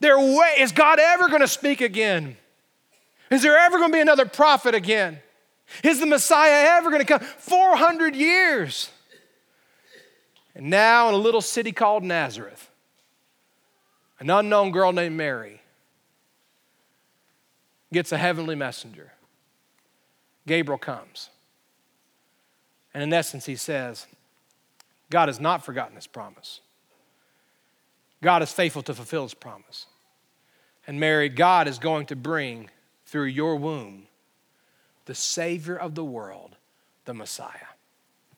[0.00, 2.36] They're wait- Is God ever going to speak again?
[3.30, 5.20] Is there ever going to be another prophet again?
[5.82, 7.20] Is the Messiah ever going to come?
[7.20, 8.90] 400 years.
[10.54, 12.70] And now in a little city called Nazareth,
[14.20, 15.60] an unknown girl named Mary
[17.92, 19.12] gets a heavenly messenger.
[20.46, 21.30] Gabriel comes.
[22.92, 24.06] And in essence, he says,
[25.10, 26.60] God has not forgotten his promise.
[28.22, 29.86] God is faithful to fulfill his promise.
[30.86, 32.70] And Mary, God is going to bring
[33.06, 34.06] through your womb
[35.04, 36.56] the Savior of the world,
[37.04, 37.68] the Messiah.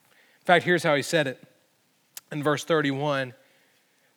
[0.05, 1.43] In fact, here's how he said it
[2.31, 3.35] in verse 31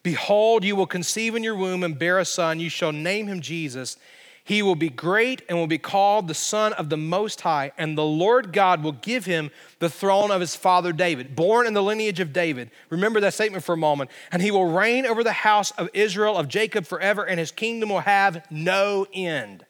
[0.03, 2.59] Behold, you will conceive in your womb and bear a son.
[2.59, 3.97] You shall name him Jesus.
[4.45, 7.97] He will be great and will be called the Son of the Most High, and
[7.97, 11.81] the Lord God will give him the throne of his father David, born in the
[11.81, 12.69] lineage of David.
[12.89, 14.11] Remember that statement for a moment.
[14.33, 17.87] And he will reign over the house of Israel, of Jacob forever, and his kingdom
[17.87, 19.65] will have no end.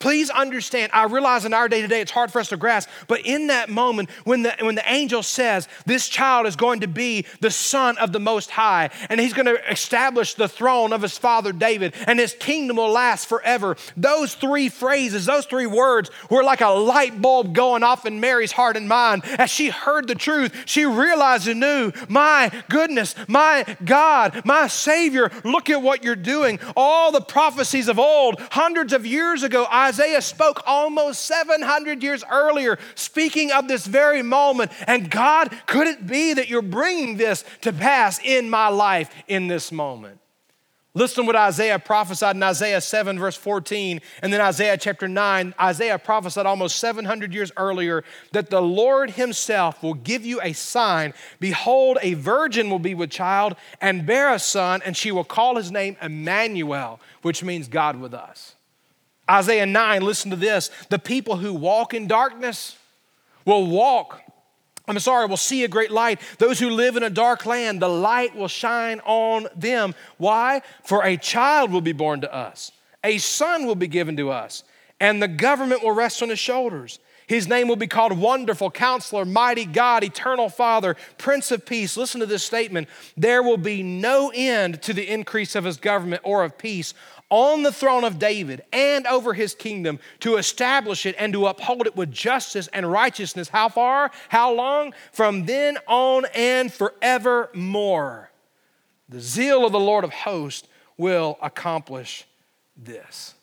[0.00, 2.88] Please understand, I realize in our day to day it's hard for us to grasp,
[3.06, 6.88] but in that moment when the, when the angel says this child is going to
[6.88, 11.02] be the son of the Most High and he's going to establish the throne of
[11.02, 16.10] his father David and his kingdom will last forever, those three phrases, those three words
[16.30, 19.22] were like a light bulb going off in Mary's heart and mind.
[19.26, 25.30] As she heard the truth, she realized and knew, my goodness, my God, my Savior,
[25.44, 26.58] look at what you're doing.
[26.74, 32.22] All the prophecies of old, hundreds of years ago, I Isaiah spoke almost 700 years
[32.30, 34.70] earlier, speaking of this very moment.
[34.86, 39.48] And God, could it be that you're bringing this to pass in my life in
[39.48, 40.20] this moment?
[40.94, 45.54] Listen to what Isaiah prophesied in Isaiah 7, verse 14, and then Isaiah chapter 9.
[45.60, 51.14] Isaiah prophesied almost 700 years earlier that the Lord Himself will give you a sign.
[51.40, 55.56] Behold, a virgin will be with child and bear a son, and she will call
[55.56, 58.54] his name Emmanuel, which means God with us.
[59.30, 60.70] Isaiah 9, listen to this.
[60.88, 62.76] The people who walk in darkness
[63.44, 64.20] will walk.
[64.88, 66.20] I'm sorry, will see a great light.
[66.38, 69.94] Those who live in a dark land, the light will shine on them.
[70.18, 70.62] Why?
[70.82, 72.72] For a child will be born to us,
[73.04, 74.64] a son will be given to us,
[74.98, 76.98] and the government will rest on his shoulders.
[77.28, 81.96] His name will be called Wonderful Counselor, Mighty God, Eternal Father, Prince of Peace.
[81.96, 82.88] Listen to this statement.
[83.16, 86.92] There will be no end to the increase of his government or of peace
[87.30, 91.86] on the throne of David and over his kingdom to establish it and to uphold
[91.86, 93.48] it with justice and righteousness.
[93.48, 94.10] How far?
[94.28, 94.92] How long?
[95.12, 98.30] From then on and forevermore.
[99.08, 102.26] The zeal of the Lord of hosts will accomplish
[102.76, 103.34] this.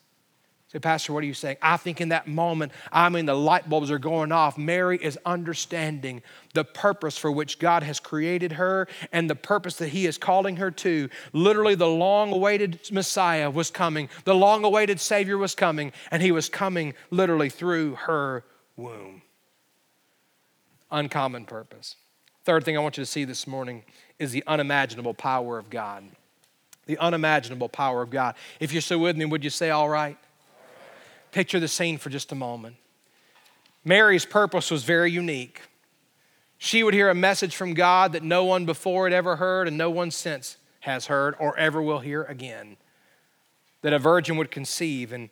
[0.70, 1.56] Say, Pastor, what are you saying?
[1.62, 4.58] I think in that moment, I mean, the light bulbs are going off.
[4.58, 9.88] Mary is understanding the purpose for which God has created her and the purpose that
[9.88, 11.08] He is calling her to.
[11.32, 16.32] Literally, the long awaited Messiah was coming, the long awaited Savior was coming, and He
[16.32, 18.44] was coming literally through her
[18.76, 19.22] womb.
[20.90, 21.96] Uncommon purpose.
[22.44, 23.84] Third thing I want you to see this morning
[24.18, 26.04] is the unimaginable power of God.
[26.84, 28.34] The unimaginable power of God.
[28.60, 30.18] If you're so with me, would you say, All right?
[31.32, 32.76] Picture the scene for just a moment.
[33.84, 35.62] Mary's purpose was very unique.
[36.58, 39.78] She would hear a message from God that no one before had ever heard and
[39.78, 42.76] no one since has heard or ever will hear again.
[43.82, 45.30] That a virgin would conceive and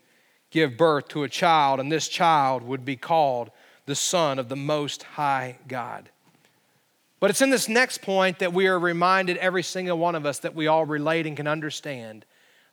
[0.50, 3.50] give birth to a child, and this child would be called
[3.86, 6.10] the Son of the Most High God.
[7.18, 10.38] But it's in this next point that we are reminded, every single one of us,
[10.40, 12.24] that we all relate and can understand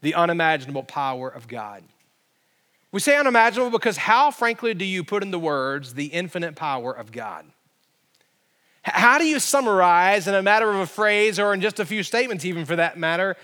[0.01, 1.83] the unimaginable power of God.
[2.93, 7.11] We say unimaginable because how, frankly, do you put into words the infinite power of
[7.11, 7.43] God?
[8.83, 12.03] How do you summarize in a matter of a phrase or in just a few
[12.03, 13.35] statements, even for that matter,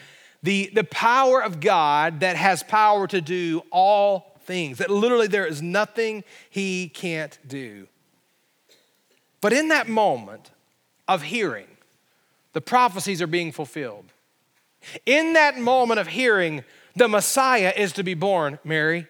[0.43, 4.77] the, the power of God that has power to do all things?
[4.77, 7.87] That literally there is nothing he can't do.
[9.41, 10.51] But in that moment
[11.07, 11.67] of hearing,
[12.53, 14.05] the prophecies are being fulfilled.
[15.07, 16.63] In that moment of hearing,
[16.95, 19.07] the Messiah is to be born, Mary.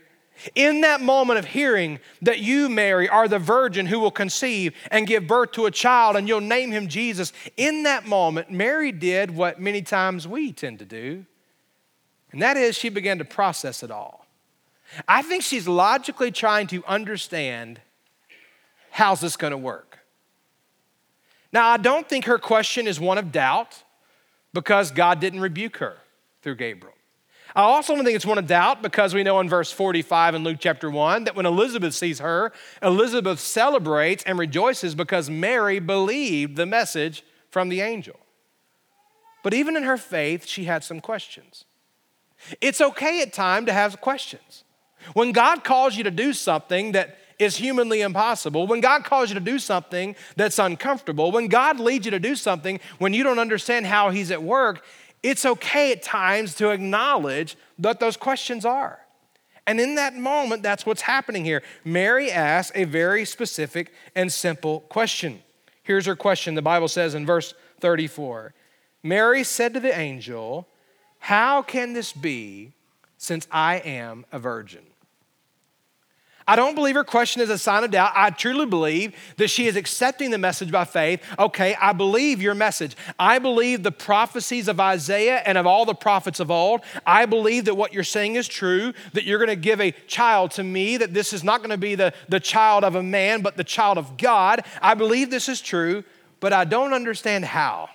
[0.55, 5.07] In that moment of hearing that you, Mary, are the virgin who will conceive and
[5.07, 9.31] give birth to a child and you'll name him Jesus, in that moment, Mary did
[9.31, 11.25] what many times we tend to do,
[12.31, 14.25] and that is she began to process it all.
[15.07, 17.81] I think she's logically trying to understand
[18.91, 19.99] how's this going to work.
[21.51, 23.83] Now, I don't think her question is one of doubt
[24.53, 25.97] because God didn't rebuke her
[26.41, 26.95] through Gabriel.
[27.55, 30.43] I also don't think it's one of doubt because we know in verse 45 in
[30.43, 36.55] Luke chapter 1 that when Elizabeth sees her, Elizabeth celebrates and rejoices because Mary believed
[36.55, 38.19] the message from the angel.
[39.43, 41.65] But even in her faith, she had some questions.
[42.61, 44.63] It's okay at time to have questions.
[45.13, 49.35] When God calls you to do something that is humanly impossible, when God calls you
[49.35, 53.39] to do something that's uncomfortable, when God leads you to do something when you don't
[53.39, 54.85] understand how He's at work,
[55.21, 58.99] it's okay at times to acknowledge that those questions are.
[59.67, 61.61] And in that moment, that's what's happening here.
[61.85, 65.43] Mary asks a very specific and simple question.
[65.83, 66.55] Here's her question.
[66.55, 68.53] The Bible says in verse 34
[69.03, 70.67] Mary said to the angel,
[71.19, 72.73] How can this be
[73.17, 74.83] since I am a virgin?
[76.49, 78.11] I don't believe her question is a sign of doubt.
[78.15, 81.21] I truly believe that she is accepting the message by faith.
[81.37, 82.97] Okay, I believe your message.
[83.19, 86.81] I believe the prophecies of Isaiah and of all the prophets of old.
[87.05, 90.49] I believe that what you're saying is true, that you're going to give a child
[90.53, 93.43] to me, that this is not going to be the, the child of a man,
[93.43, 94.65] but the child of God.
[94.81, 96.03] I believe this is true,
[96.39, 97.89] but I don't understand how.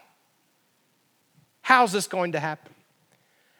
[1.62, 2.73] How's this going to happen?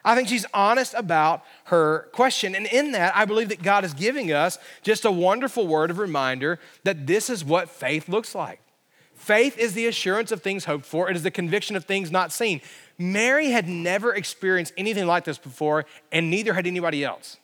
[0.05, 2.55] I think she's honest about her question.
[2.55, 5.99] And in that, I believe that God is giving us just a wonderful word of
[5.99, 8.61] reminder that this is what faith looks like.
[9.15, 12.33] Faith is the assurance of things hoped for, it is the conviction of things not
[12.33, 12.61] seen.
[12.99, 17.39] Mary had never experienced anything like this before, and neither had anybody else.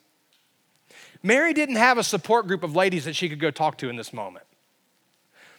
[1.23, 3.97] Mary didn't have a support group of ladies that she could go talk to in
[3.97, 4.45] this moment.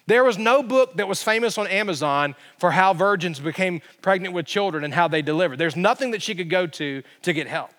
[0.06, 4.46] There was no book that was famous on Amazon for how virgins became pregnant with
[4.46, 5.58] children and how they delivered.
[5.58, 7.70] There's nothing that she could go to to get help.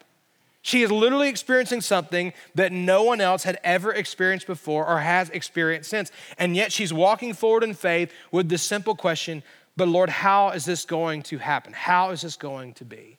[0.62, 5.30] She is literally experiencing something that no one else had ever experienced before or has
[5.32, 6.10] experienced since.
[6.38, 9.44] And yet she's walking forward in faith with the simple question
[9.76, 11.74] But Lord, how is this going to happen?
[11.74, 13.18] How is this going to be?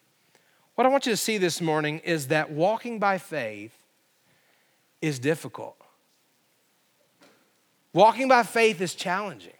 [0.75, 3.77] What I want you to see this morning is that walking by faith
[5.03, 5.77] is difficult.
[7.95, 9.53] Walking by faith is challenging.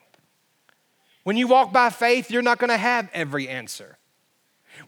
[1.23, 3.97] When you walk by faith, you're not going to have every answer.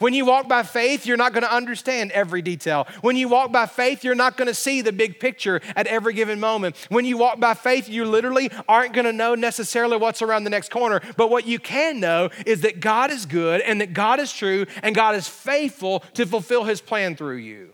[0.01, 2.89] When you walk by faith, you're not going to understand every detail.
[3.03, 6.13] When you walk by faith, you're not going to see the big picture at every
[6.13, 6.77] given moment.
[6.89, 10.51] When you walk by faith, you literally aren't going to know necessarily what's around the
[10.51, 11.01] next corner.
[11.17, 14.67] But what you can know is that God is good and that God is true
[14.83, 17.73] and God is faithful to fulfill his plan through you.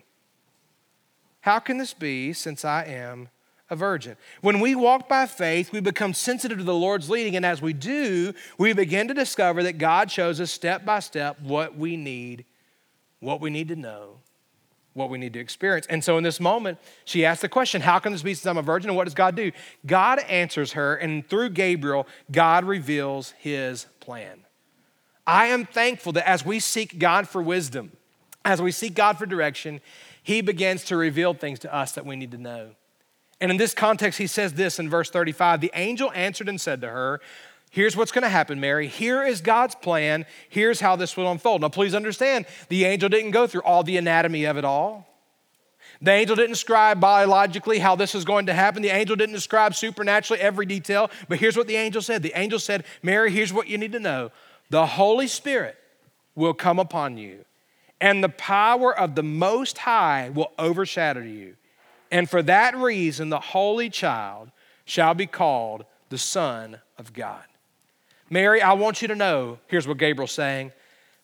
[1.40, 3.30] How can this be since I am
[3.72, 4.16] a virgin.
[4.42, 7.72] When we walk by faith, we become sensitive to the Lord's leading, and as we
[7.72, 12.44] do, we begin to discover that God shows us step by step what we need,
[13.20, 14.18] what we need to know,
[14.92, 15.86] what we need to experience.
[15.86, 18.58] And so in this moment, she asks the question, How can this be since I'm
[18.58, 18.90] a virgin?
[18.90, 19.50] And what does God do?
[19.86, 24.40] God answers her, and through Gabriel, God reveals his plan.
[25.26, 27.92] I am thankful that as we seek God for wisdom,
[28.44, 29.80] as we seek God for direction,
[30.22, 32.72] he begins to reveal things to us that we need to know.
[33.42, 36.80] And in this context, he says this in verse 35 The angel answered and said
[36.80, 37.20] to her,
[37.70, 38.86] Here's what's going to happen, Mary.
[38.86, 40.26] Here is God's plan.
[40.48, 41.62] Here's how this will unfold.
[41.62, 45.08] Now, please understand, the angel didn't go through all the anatomy of it all.
[46.00, 48.80] The angel didn't describe biologically how this is going to happen.
[48.80, 51.10] The angel didn't describe supernaturally every detail.
[51.28, 54.00] But here's what the angel said The angel said, Mary, here's what you need to
[54.00, 54.30] know
[54.70, 55.76] the Holy Spirit
[56.36, 57.44] will come upon you,
[58.00, 61.56] and the power of the Most High will overshadow you.
[62.12, 64.50] And for that reason, the holy child
[64.84, 67.42] shall be called the Son of God.
[68.28, 70.72] Mary, I want you to know here's what Gabriel's saying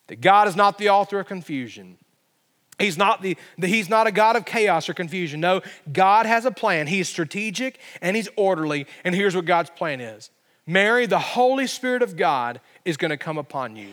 [0.07, 1.97] that God is not the author of confusion.
[2.79, 5.39] He's not, the, the, he's not a God of chaos or confusion.
[5.39, 5.61] No,
[5.91, 6.87] God has a plan.
[6.87, 8.87] He's strategic and he's orderly.
[9.03, 10.31] And here's what God's plan is
[10.65, 13.91] Mary, the Holy Spirit of God is going to come upon you.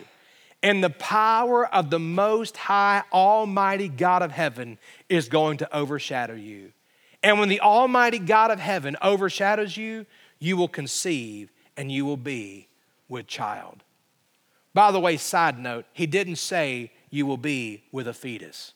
[0.62, 4.78] And the power of the Most High, Almighty God of heaven
[5.10, 6.72] is going to overshadow you.
[7.26, 10.06] And when the Almighty God of heaven overshadows you,
[10.38, 12.68] you will conceive and you will be
[13.08, 13.82] with child.
[14.72, 18.74] By the way, side note, he didn't say you will be with a fetus,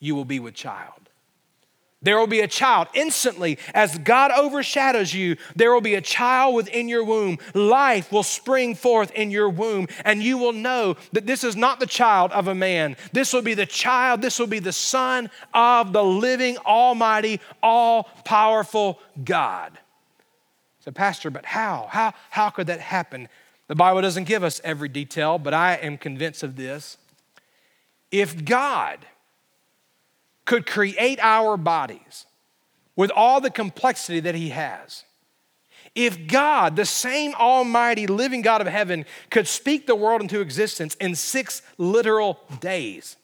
[0.00, 1.10] you will be with child.
[2.02, 2.88] There will be a child.
[2.94, 7.38] Instantly, as God overshadows you, there will be a child within your womb.
[7.54, 11.78] Life will spring forth in your womb, and you will know that this is not
[11.78, 12.96] the child of a man.
[13.12, 18.04] This will be the child, this will be the son of the living, almighty, all
[18.24, 19.78] powerful God.
[20.80, 21.86] So, Pastor, but how?
[21.90, 23.28] How, how could that happen?
[23.68, 26.98] The Bible doesn't give us every detail, but I am convinced of this.
[28.10, 28.98] If God
[30.44, 32.26] could create our bodies
[32.96, 35.04] with all the complexity that He has,
[35.94, 40.94] if God, the same almighty living God of heaven, could speak the world into existence
[40.96, 43.16] in six literal days,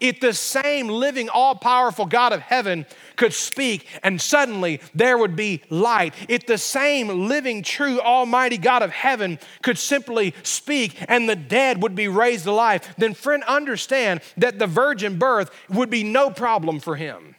[0.00, 5.36] if the same living, all powerful God of heaven could speak and suddenly there would
[5.36, 11.28] be light, if the same living, true, almighty God of heaven could simply speak and
[11.28, 15.90] the dead would be raised to life, then, friend, understand that the virgin birth would
[15.90, 17.33] be no problem for him.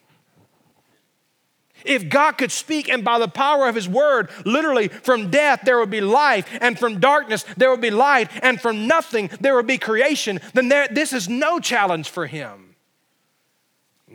[1.86, 5.80] If God could speak and by the power of His word, literally from death there
[5.80, 9.68] would be life, and from darkness there would be light, and from nothing there would
[9.68, 12.76] be creation, then there, this is no challenge for Him.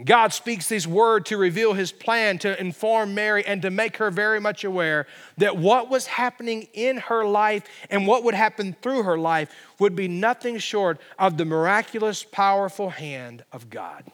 [0.05, 4.11] God speaks these words to reveal His plan, to inform Mary, and to make her
[4.11, 5.07] very much aware
[5.37, 9.97] that what was happening in her life and what would happen through her life would
[9.97, 14.05] be nothing short of the miraculous, powerful hand of God.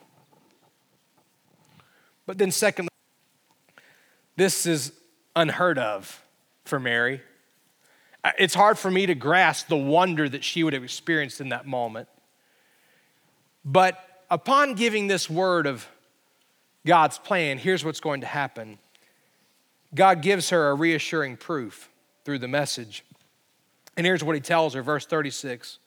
[2.27, 2.89] But then, secondly,
[4.37, 4.93] this is
[5.35, 6.23] unheard of
[6.65, 7.23] for Mary.
[8.39, 11.67] It's hard for me to grasp the wonder that she would have experienced in that
[11.67, 12.09] moment.
[13.65, 13.99] But
[14.31, 15.87] upon giving this word of
[16.85, 18.79] God's plan, here's what's going to happen
[19.95, 21.89] God gives her a reassuring proof
[22.25, 23.05] through the message.
[23.97, 25.79] And here's what he tells her, verse 36.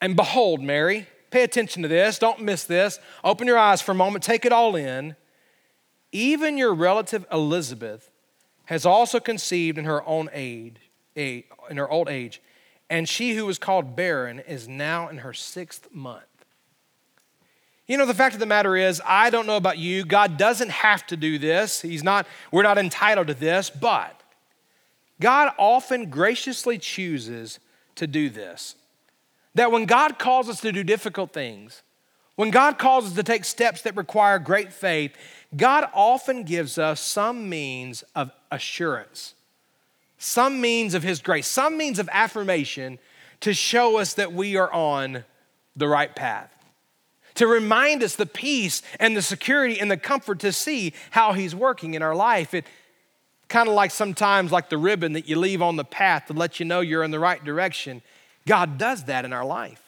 [0.00, 2.98] And behold, Mary, pay attention to this, don't miss this.
[3.24, 5.16] Open your eyes for a moment, take it all in.
[6.14, 8.08] Even your relative Elizabeth
[8.66, 10.76] has also conceived in her own age,
[11.16, 12.40] in her old age,
[12.88, 16.22] and she who was called barren is now in her sixth month.
[17.88, 20.04] You know, the fact of the matter is, I don't know about you.
[20.04, 21.82] God doesn't have to do this.
[21.82, 24.22] He's not, we're not entitled to this, but
[25.20, 27.58] God often graciously chooses
[27.96, 28.76] to do this.
[29.56, 31.82] That when God calls us to do difficult things,
[32.36, 35.16] when God calls us to take steps that require great faith,
[35.56, 39.34] God often gives us some means of assurance,
[40.18, 42.98] some means of His grace, some means of affirmation
[43.40, 45.24] to show us that we are on
[45.76, 46.50] the right path,
[47.34, 51.54] to remind us the peace and the security and the comfort to see how He's
[51.54, 52.54] working in our life.
[52.54, 52.64] It
[53.48, 56.58] kind of like sometimes like the ribbon that you leave on the path to let
[56.58, 58.02] you know you're in the right direction.
[58.46, 59.83] God does that in our life.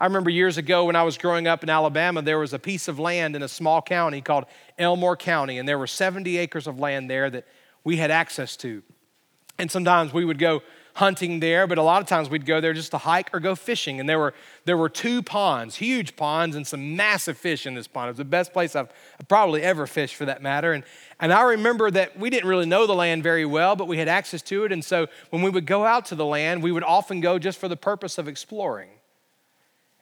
[0.00, 2.88] I remember years ago when I was growing up in Alabama, there was a piece
[2.88, 4.44] of land in a small county called
[4.78, 7.46] Elmore County, and there were 70 acres of land there that
[7.84, 8.82] we had access to.
[9.58, 10.62] And sometimes we would go
[10.94, 13.54] hunting there, but a lot of times we'd go there just to hike or go
[13.54, 13.98] fishing.
[13.98, 14.34] And there were,
[14.64, 18.08] there were two ponds, huge ponds, and some massive fish in this pond.
[18.08, 18.92] It was the best place I've
[19.28, 20.72] probably ever fished for that matter.
[20.72, 20.84] And,
[21.20, 24.08] and I remember that we didn't really know the land very well, but we had
[24.08, 24.72] access to it.
[24.72, 27.58] And so when we would go out to the land, we would often go just
[27.58, 28.90] for the purpose of exploring.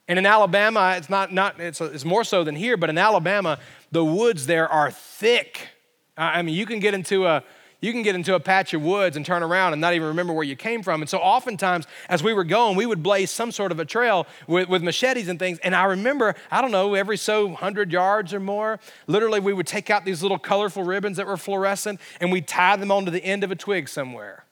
[0.09, 3.59] And in Alabama, it's not, not it's, it's more so than here, but in Alabama,
[3.93, 5.69] the woods there are thick.
[6.17, 7.45] I mean, you can get into a
[7.83, 10.33] you can get into a patch of woods and turn around and not even remember
[10.33, 11.03] where you came from.
[11.03, 14.29] And so oftentimes, as we were going, we would blaze some sort of a trail
[14.47, 15.59] with, with machetes and things.
[15.59, 18.79] And I remember, I don't know, every so 100 yards or more,
[19.09, 22.77] literally we would take out these little colorful ribbons that were fluorescent and we'd tie
[22.77, 24.45] them onto the end of a twig somewhere.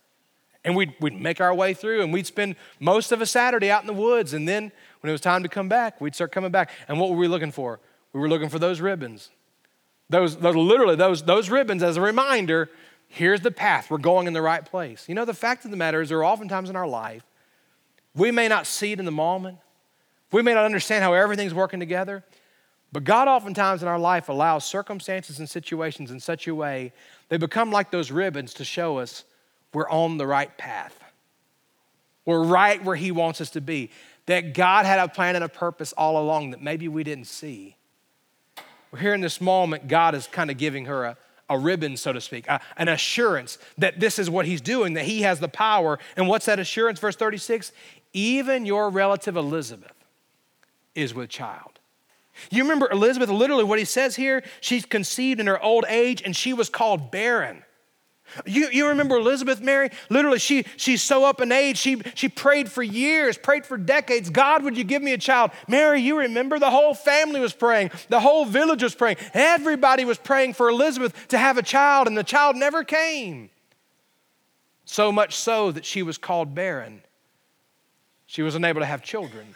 [0.64, 3.82] And we'd, we'd make our way through and we'd spend most of a Saturday out
[3.82, 4.34] in the woods.
[4.34, 6.70] And then when it was time to come back, we'd start coming back.
[6.86, 7.80] And what were we looking for?
[8.12, 9.30] We were looking for those ribbons.
[10.11, 12.68] Those, those literally, those, those ribbons as a reminder
[13.11, 13.90] here's the path.
[13.90, 15.08] We're going in the right place.
[15.08, 17.22] You know, the fact of the matter is, there are oftentimes in our life,
[18.14, 19.58] we may not see it in the moment,
[20.32, 22.22] we may not understand how everything's working together,
[22.92, 26.92] but God oftentimes in our life allows circumstances and situations in such a way
[27.28, 29.24] they become like those ribbons to show us
[29.72, 30.96] we're on the right path.
[32.24, 33.90] We're right where He wants us to be
[34.26, 37.76] that God had a plan and a purpose all along that maybe we didn't see.
[38.92, 41.16] We're here in this moment, God is kind of giving her a,
[41.48, 45.04] a ribbon, so to speak, a, an assurance that this is what He's doing, that
[45.04, 45.98] He has the power.
[46.16, 46.98] And what's that assurance?
[46.98, 47.72] Verse 36
[48.12, 49.94] even your relative Elizabeth
[50.94, 51.78] is with child.
[52.50, 54.42] You remember Elizabeth, literally what he says here?
[54.60, 57.62] She's conceived in her old age and she was called barren.
[58.47, 59.91] You, you remember Elizabeth, Mary?
[60.09, 61.78] Literally, she, she's so up in age.
[61.78, 64.31] She, she prayed for years, prayed for decades.
[64.31, 65.51] God, would you give me a child?
[65.68, 69.16] Mary, you remember the whole family was praying, the whole village was praying.
[69.35, 73.51] Everybody was praying for Elizabeth to have a child, and the child never came.
[74.85, 77.03] So much so that she was called barren.
[78.26, 79.55] She was unable to have children.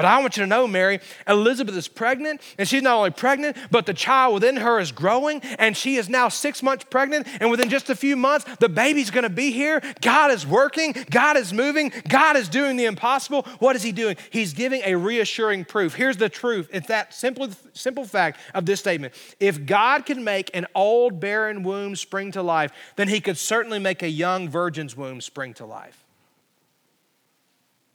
[0.00, 0.98] But I want you to know, Mary,
[1.28, 5.42] Elizabeth is pregnant, and she's not only pregnant, but the child within her is growing,
[5.58, 9.10] and she is now six months pregnant, and within just a few months, the baby's
[9.10, 9.82] gonna be here.
[10.00, 13.42] God is working, God is moving, God is doing the impossible.
[13.58, 14.16] What is He doing?
[14.30, 15.94] He's giving a reassuring proof.
[15.94, 19.12] Here's the truth it's that simple, simple fact of this statement.
[19.38, 23.78] If God can make an old barren womb spring to life, then He could certainly
[23.78, 26.06] make a young virgin's womb spring to life.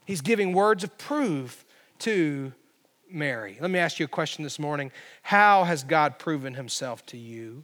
[0.05, 1.64] He's giving words of proof
[1.99, 2.53] to
[3.09, 3.57] Mary.
[3.59, 4.91] Let me ask you a question this morning.
[5.21, 7.63] How has God proven himself to you?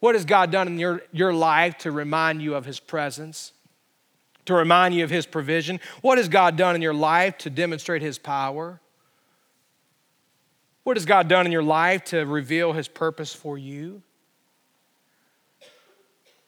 [0.00, 3.52] What has God done in your, your life to remind you of his presence,
[4.44, 5.80] to remind you of his provision?
[6.02, 8.80] What has God done in your life to demonstrate his power?
[10.82, 14.02] What has God done in your life to reveal his purpose for you?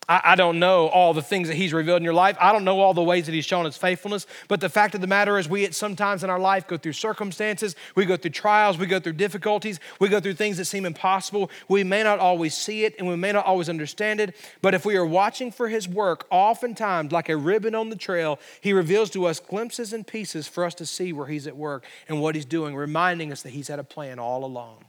[0.09, 2.37] I, I don't know all the things that He's revealed in your life.
[2.41, 4.27] I don't know all the ways that He's shown His faithfulness.
[4.49, 6.93] But the fact of the matter is, we at sometimes in our life go through
[6.93, 10.85] circumstances, we go through trials, we go through difficulties, we go through things that seem
[10.85, 11.51] impossible.
[11.69, 14.37] We may not always see it and we may not always understand it.
[14.63, 18.39] But if we are watching for His work, oftentimes, like a ribbon on the trail,
[18.61, 21.85] He reveals to us glimpses and pieces for us to see where He's at work
[22.09, 24.85] and what He's doing, reminding us that He's had a plan all along.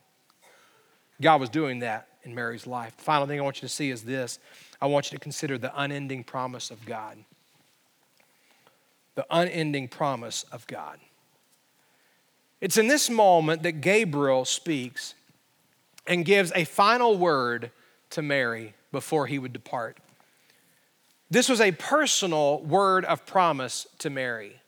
[1.19, 2.95] God was doing that in Mary's life.
[2.97, 4.37] The final thing I want you to see is this
[4.81, 7.17] I want you to consider the unending promise of God.
[9.15, 10.99] The unending promise of God.
[12.61, 15.13] It's in this moment that Gabriel speaks
[16.05, 17.71] and gives a final word
[18.11, 19.97] to Mary before he would depart.
[21.29, 24.61] This was a personal word of promise to Mary.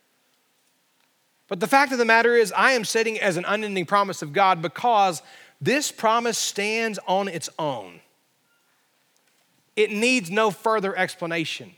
[1.48, 4.34] But the fact of the matter is, I am sitting as an unending promise of
[4.34, 5.22] God because
[5.62, 8.02] this promise stands on its own.
[9.80, 11.72] It needs no further explanation.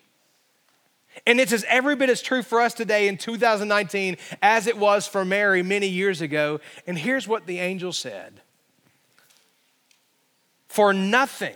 [1.28, 5.06] And it's as every bit as true for us today in 2019 as it was
[5.06, 6.62] for Mary many years ago.
[6.88, 8.42] And here's what the angel said
[10.68, 11.54] For nothing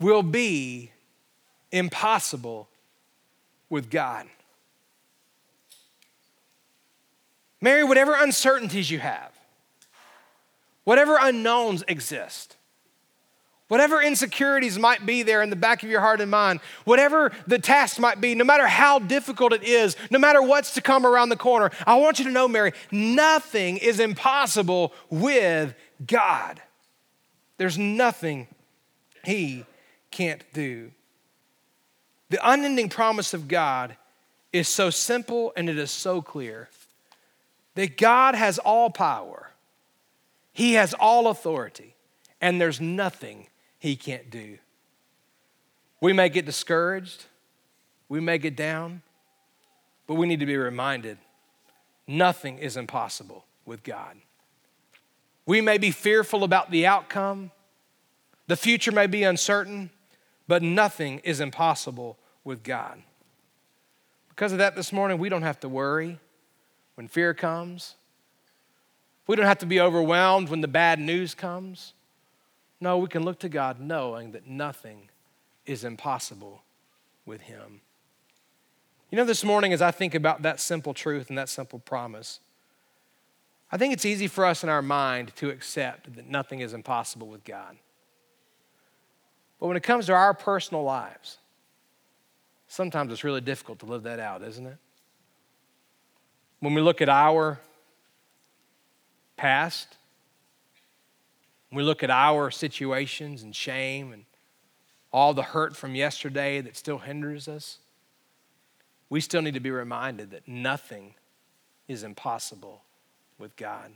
[0.00, 0.90] will be
[1.70, 2.68] impossible
[3.70, 4.26] with God.
[7.60, 9.30] Mary, whatever uncertainties you have,
[10.82, 12.55] whatever unknowns exist,
[13.68, 17.58] whatever insecurities might be there in the back of your heart and mind, whatever the
[17.58, 21.28] task might be, no matter how difficult it is, no matter what's to come around
[21.28, 25.74] the corner, I want you to know, Mary, nothing is impossible with
[26.06, 26.60] God.
[27.58, 28.48] There's nothing
[29.24, 29.64] He
[30.10, 30.92] can't do.
[32.30, 33.96] The unending promise of God
[34.52, 36.68] is so simple and it is so clear
[37.74, 39.46] that God has all power
[40.56, 41.96] he has all authority,
[42.40, 43.48] and there's nothing
[43.86, 44.58] he can't do.
[46.00, 47.26] We may get discouraged,
[48.08, 49.02] we may get down,
[50.08, 51.18] but we need to be reminded
[52.08, 54.16] nothing is impossible with God.
[55.46, 57.52] We may be fearful about the outcome,
[58.48, 59.90] the future may be uncertain,
[60.48, 63.00] but nothing is impossible with God.
[64.30, 66.18] Because of that, this morning, we don't have to worry
[66.96, 67.94] when fear comes.
[69.28, 71.92] We don't have to be overwhelmed when the bad news comes.
[72.80, 75.08] No, we can look to God knowing that nothing
[75.64, 76.62] is impossible
[77.24, 77.80] with Him.
[79.10, 82.40] You know, this morning, as I think about that simple truth and that simple promise,
[83.70, 87.28] I think it's easy for us in our mind to accept that nothing is impossible
[87.28, 87.76] with God.
[89.58, 91.38] But when it comes to our personal lives,
[92.68, 94.76] sometimes it's really difficult to live that out, isn't it?
[96.60, 97.60] When we look at our
[99.36, 99.95] past,
[101.76, 104.24] we look at our situations and shame and
[105.12, 107.78] all the hurt from yesterday that still hinders us,
[109.08, 111.14] we still need to be reminded that nothing
[111.88, 112.82] is impossible
[113.38, 113.92] with God.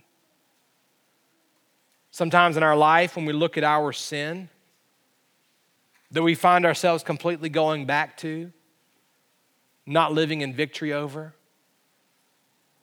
[2.11, 4.49] Sometimes in our life, when we look at our sin
[6.11, 8.53] that we find ourselves completely going back to,
[9.87, 11.35] not living in victory over,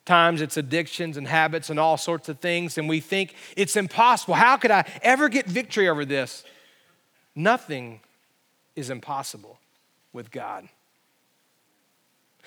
[0.08, 4.36] Times it's addictions and habits and all sorts of things, and we think it's impossible.
[4.36, 6.46] How could I ever get victory over this?
[7.36, 8.00] Nothing
[8.78, 9.60] is impossible
[10.14, 10.70] with God.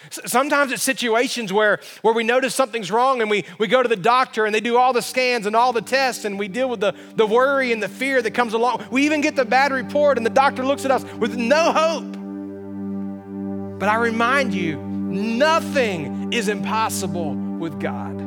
[0.09, 3.95] Sometimes it's situations where, where we notice something's wrong and we, we go to the
[3.95, 6.81] doctor and they do all the scans and all the tests and we deal with
[6.81, 8.87] the, the worry and the fear that comes along.
[8.91, 13.79] We even get the bad report and the doctor looks at us with no hope.
[13.79, 18.19] But I remind you, nothing is impossible with God.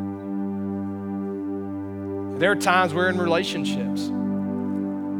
[2.39, 4.09] There are times we're in relationships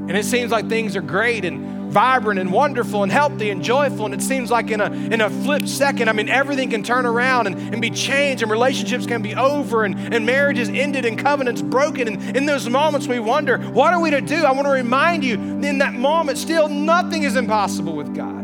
[0.08, 4.04] and it seems like things are great and vibrant and wonderful and healthy and joyful.
[4.04, 7.06] And it seems like in a, in a flip second, I mean, everything can turn
[7.06, 11.18] around and, and be changed and relationships can be over and, and marriages ended and
[11.18, 12.10] covenants broken.
[12.10, 14.44] And in those moments, we wonder, what are we to do?
[14.44, 18.43] I want to remind you, in that moment, still nothing is impossible with God.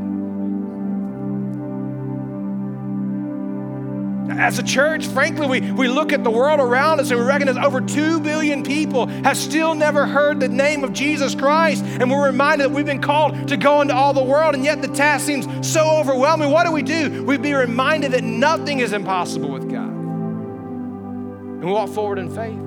[4.32, 7.58] As a church, frankly, we, we look at the world around us and we recognize
[7.58, 11.84] over 2 billion people have still never heard the name of Jesus Christ.
[11.84, 14.82] And we're reminded that we've been called to go into all the world, and yet
[14.82, 16.52] the task seems so overwhelming.
[16.52, 17.24] What do we do?
[17.24, 19.90] We be reminded that nothing is impossible with God.
[19.90, 22.60] And we walk forward in faith.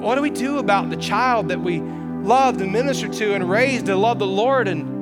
[0.00, 3.86] what do we do about the child that we loved and ministered to and raised
[3.86, 4.99] to love the Lord and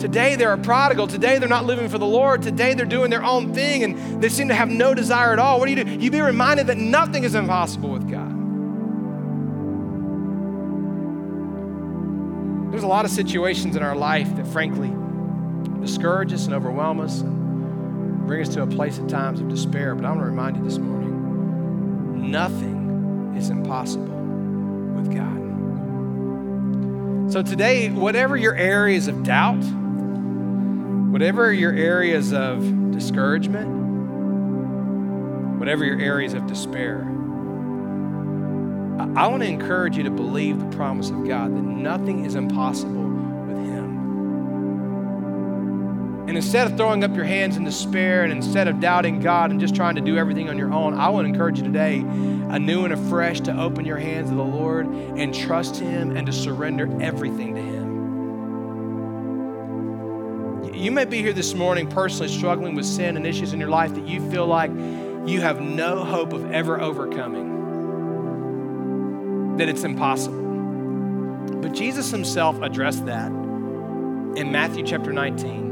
[0.00, 1.06] Today they're a prodigal.
[1.06, 2.40] Today they're not living for the Lord.
[2.40, 5.60] Today they're doing their own thing and they seem to have no desire at all.
[5.60, 5.90] What do you do?
[5.90, 8.38] You be reminded that nothing is impossible with God.
[12.72, 14.90] There's a lot of situations in our life that, frankly,
[15.80, 19.94] discourage us and overwhelm us and bring us to a place at times of despair.
[19.94, 24.06] But I want to remind you this morning nothing is impossible
[24.94, 25.36] with God.
[27.30, 29.62] So today, whatever your areas of doubt,
[31.10, 33.68] Whatever your areas of discouragement,
[35.58, 37.00] whatever your areas of despair,
[39.16, 43.02] I want to encourage you to believe the promise of God that nothing is impossible
[43.02, 43.98] with Him.
[46.28, 49.58] And instead of throwing up your hands in despair and instead of doubting God and
[49.58, 52.84] just trying to do everything on your own, I want to encourage you today, anew
[52.84, 56.88] and afresh, to open your hands to the Lord and trust Him and to surrender
[57.02, 57.79] everything to Him.
[60.80, 63.94] You may be here this morning personally struggling with sin and issues in your life
[63.96, 67.58] that you feel like you have no hope of ever overcoming,
[69.58, 70.40] that it's impossible.
[71.60, 75.69] But Jesus himself addressed that in Matthew chapter 19.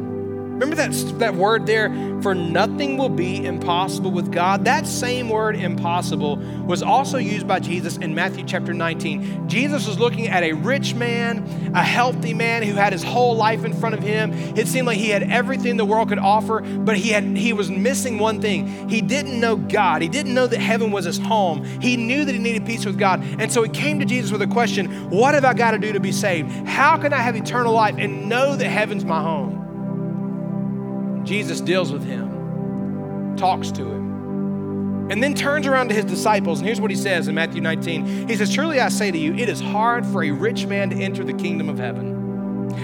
[0.58, 0.90] Remember that,
[1.20, 1.88] that word there,
[2.20, 4.64] for nothing will be impossible with God?
[4.64, 6.34] That same word, impossible,
[6.66, 9.48] was also used by Jesus in Matthew chapter 19.
[9.48, 11.46] Jesus was looking at a rich man,
[11.76, 14.32] a healthy man who had his whole life in front of him.
[14.58, 17.70] It seemed like he had everything the world could offer, but he, had, he was
[17.70, 18.88] missing one thing.
[18.88, 21.62] He didn't know God, he didn't know that heaven was his home.
[21.80, 23.22] He knew that he needed peace with God.
[23.38, 25.92] And so he came to Jesus with a question What have I got to do
[25.92, 26.50] to be saved?
[26.66, 29.67] How can I have eternal life and know that heaven's my home?
[31.28, 36.60] Jesus deals with him, talks to him, and then turns around to his disciples.
[36.60, 39.34] And here's what he says in Matthew 19 He says, Truly I say to you,
[39.34, 42.16] it is hard for a rich man to enter the kingdom of heaven.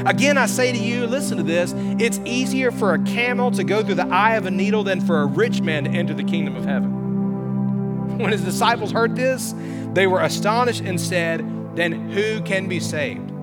[0.06, 3.82] Again, I say to you, listen to this it's easier for a camel to go
[3.82, 6.54] through the eye of a needle than for a rich man to enter the kingdom
[6.54, 8.18] of heaven.
[8.18, 9.54] When his disciples heard this,
[9.94, 11.40] they were astonished and said,
[11.76, 13.33] Then who can be saved?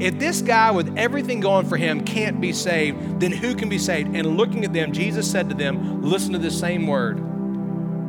[0.00, 3.78] If this guy with everything going for him can't be saved, then who can be
[3.78, 4.14] saved?
[4.14, 7.20] And looking at them, Jesus said to them, Listen to this same word.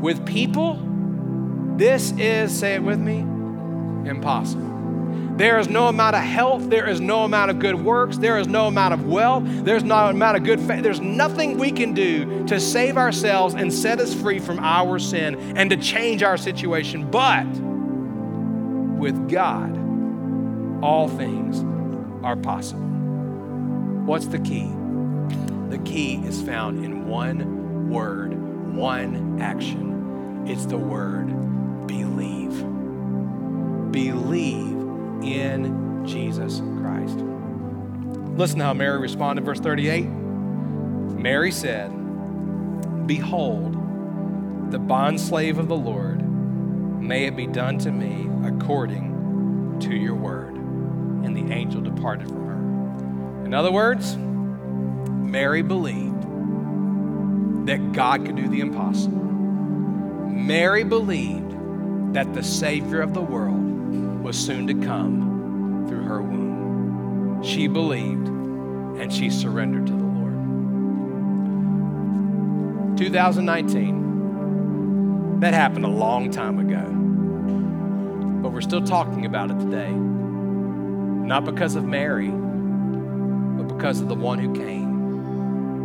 [0.02, 0.80] With people,
[1.78, 3.20] this is, say it with me,
[4.10, 4.74] impossible.
[5.36, 8.48] There is no amount of health, there is no amount of good works, there is
[8.48, 10.84] no amount of wealth, there's no amount of good faith.
[10.84, 15.58] There's nothing we can do to save ourselves and set us free from our sin
[15.58, 17.10] and to change our situation.
[17.10, 17.48] But
[19.00, 19.83] with God,
[20.84, 21.64] all things
[22.26, 22.82] are possible.
[24.06, 24.70] What's the key?
[25.70, 28.34] The key is found in one word,
[28.76, 30.44] one action.
[30.46, 31.28] It's the word
[31.88, 32.52] believe.
[33.94, 34.74] Believe
[35.24, 37.16] in Jesus Christ.
[38.36, 40.02] Listen to how Mary responded, verse 38.
[40.04, 41.88] Mary said,
[43.08, 43.72] Behold,
[44.70, 46.22] the bondslave of the Lord,
[47.02, 50.53] may it be done to me according to your word
[51.24, 53.46] and the angel departed from her.
[53.46, 56.24] In other words, Mary believed
[57.68, 59.24] that God could do the impossible.
[59.24, 67.42] Mary believed that the Savior of the world was soon to come through her womb.
[67.44, 70.34] She believed and she surrendered to the Lord.
[72.98, 76.84] 2019, that happened a long time ago,
[78.42, 79.94] but we're still talking about it today.
[81.24, 84.94] Not because of Mary, but because of the one who came.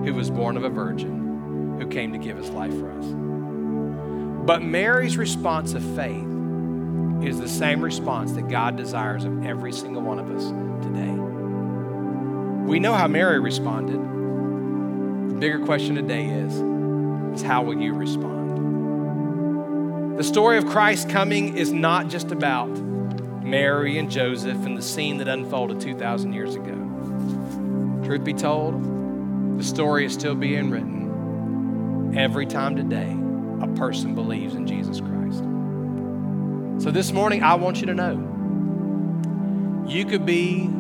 [0.05, 3.07] who was born of a virgin, who came to give his life for us.
[4.47, 6.25] But Mary's response of faith
[7.23, 10.45] is the same response that God desires of every single one of us
[10.85, 11.13] today.
[12.67, 13.99] We know how Mary responded.
[15.31, 16.55] The bigger question today is,
[17.35, 18.39] is how will you respond?
[20.19, 22.69] The story of Christ coming is not just about
[23.49, 28.03] Mary and Joseph and the scene that unfolded 2,000 years ago.
[28.05, 33.17] Truth be told, the story is still being written every time today
[33.61, 35.39] a person believes in Jesus Christ.
[36.83, 38.25] So this morning, I want you to know
[39.89, 40.71] you could be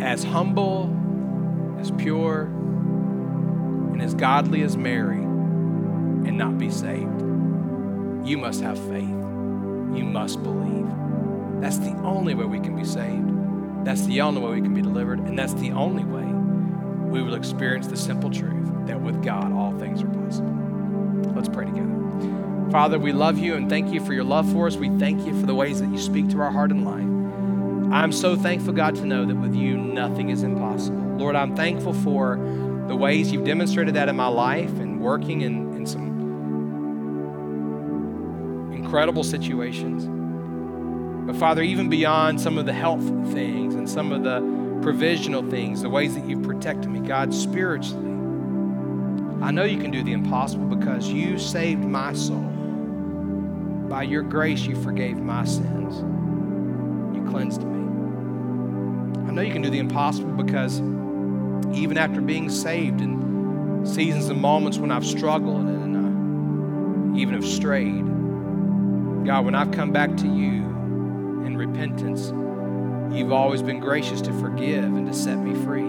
[0.00, 0.90] as humble,
[1.78, 2.42] as pure,
[3.92, 7.20] and as godly as Mary and not be saved.
[8.26, 9.08] You must have faith.
[9.08, 11.01] You must believe.
[11.62, 13.84] That's the only way we can be saved.
[13.84, 15.20] That's the only way we can be delivered.
[15.20, 16.24] And that's the only way
[17.08, 20.50] we will experience the simple truth that with God, all things are possible.
[21.36, 22.68] Let's pray together.
[22.72, 24.74] Father, we love you and thank you for your love for us.
[24.74, 27.94] We thank you for the ways that you speak to our heart and life.
[27.94, 31.16] I'm so thankful, God, to know that with you, nothing is impossible.
[31.16, 32.38] Lord, I'm thankful for
[32.88, 36.10] the ways you've demonstrated that in my life and working in, in some
[38.74, 40.08] incredible situations.
[41.26, 44.40] But Father, even beyond some of the health things and some of the
[44.82, 48.10] provisional things, the ways that you've protected me, God, spiritually,
[49.40, 52.40] I know you can do the impossible because you saved my soul.
[53.88, 55.98] By your grace, you forgave my sins.
[57.16, 57.72] You cleansed me.
[59.28, 60.80] I know you can do the impossible because
[61.72, 67.46] even after being saved in seasons and moments when I've struggled and uh, even have
[67.46, 68.06] strayed,
[69.24, 70.71] God, when I've come back to you
[71.72, 72.28] repentance,
[73.16, 75.88] you've always been gracious to forgive and to set me free.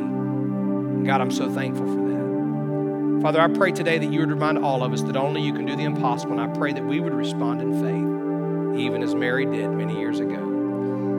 [1.05, 3.21] God, I'm so thankful for that.
[3.21, 5.65] Father, I pray today that you would remind all of us that only you can
[5.65, 9.45] do the impossible, and I pray that we would respond in faith, even as Mary
[9.45, 10.36] did many years ago.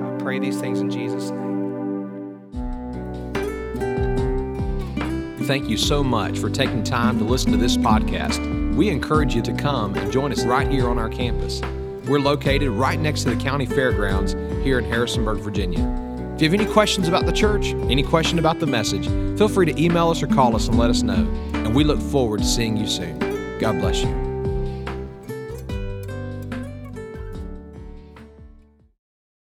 [0.05, 1.45] I pray these things in Jesus' name.
[5.47, 8.75] Thank you so much for taking time to listen to this podcast.
[8.75, 11.61] We encourage you to come and join us right here on our campus.
[12.07, 15.81] We're located right next to the county fairgrounds here in Harrisonburg, Virginia.
[16.35, 19.07] If you have any questions about the church, any question about the message,
[19.39, 21.27] feel free to email us or call us and let us know.
[21.55, 23.19] And we look forward to seeing you soon.
[23.59, 24.24] God bless you.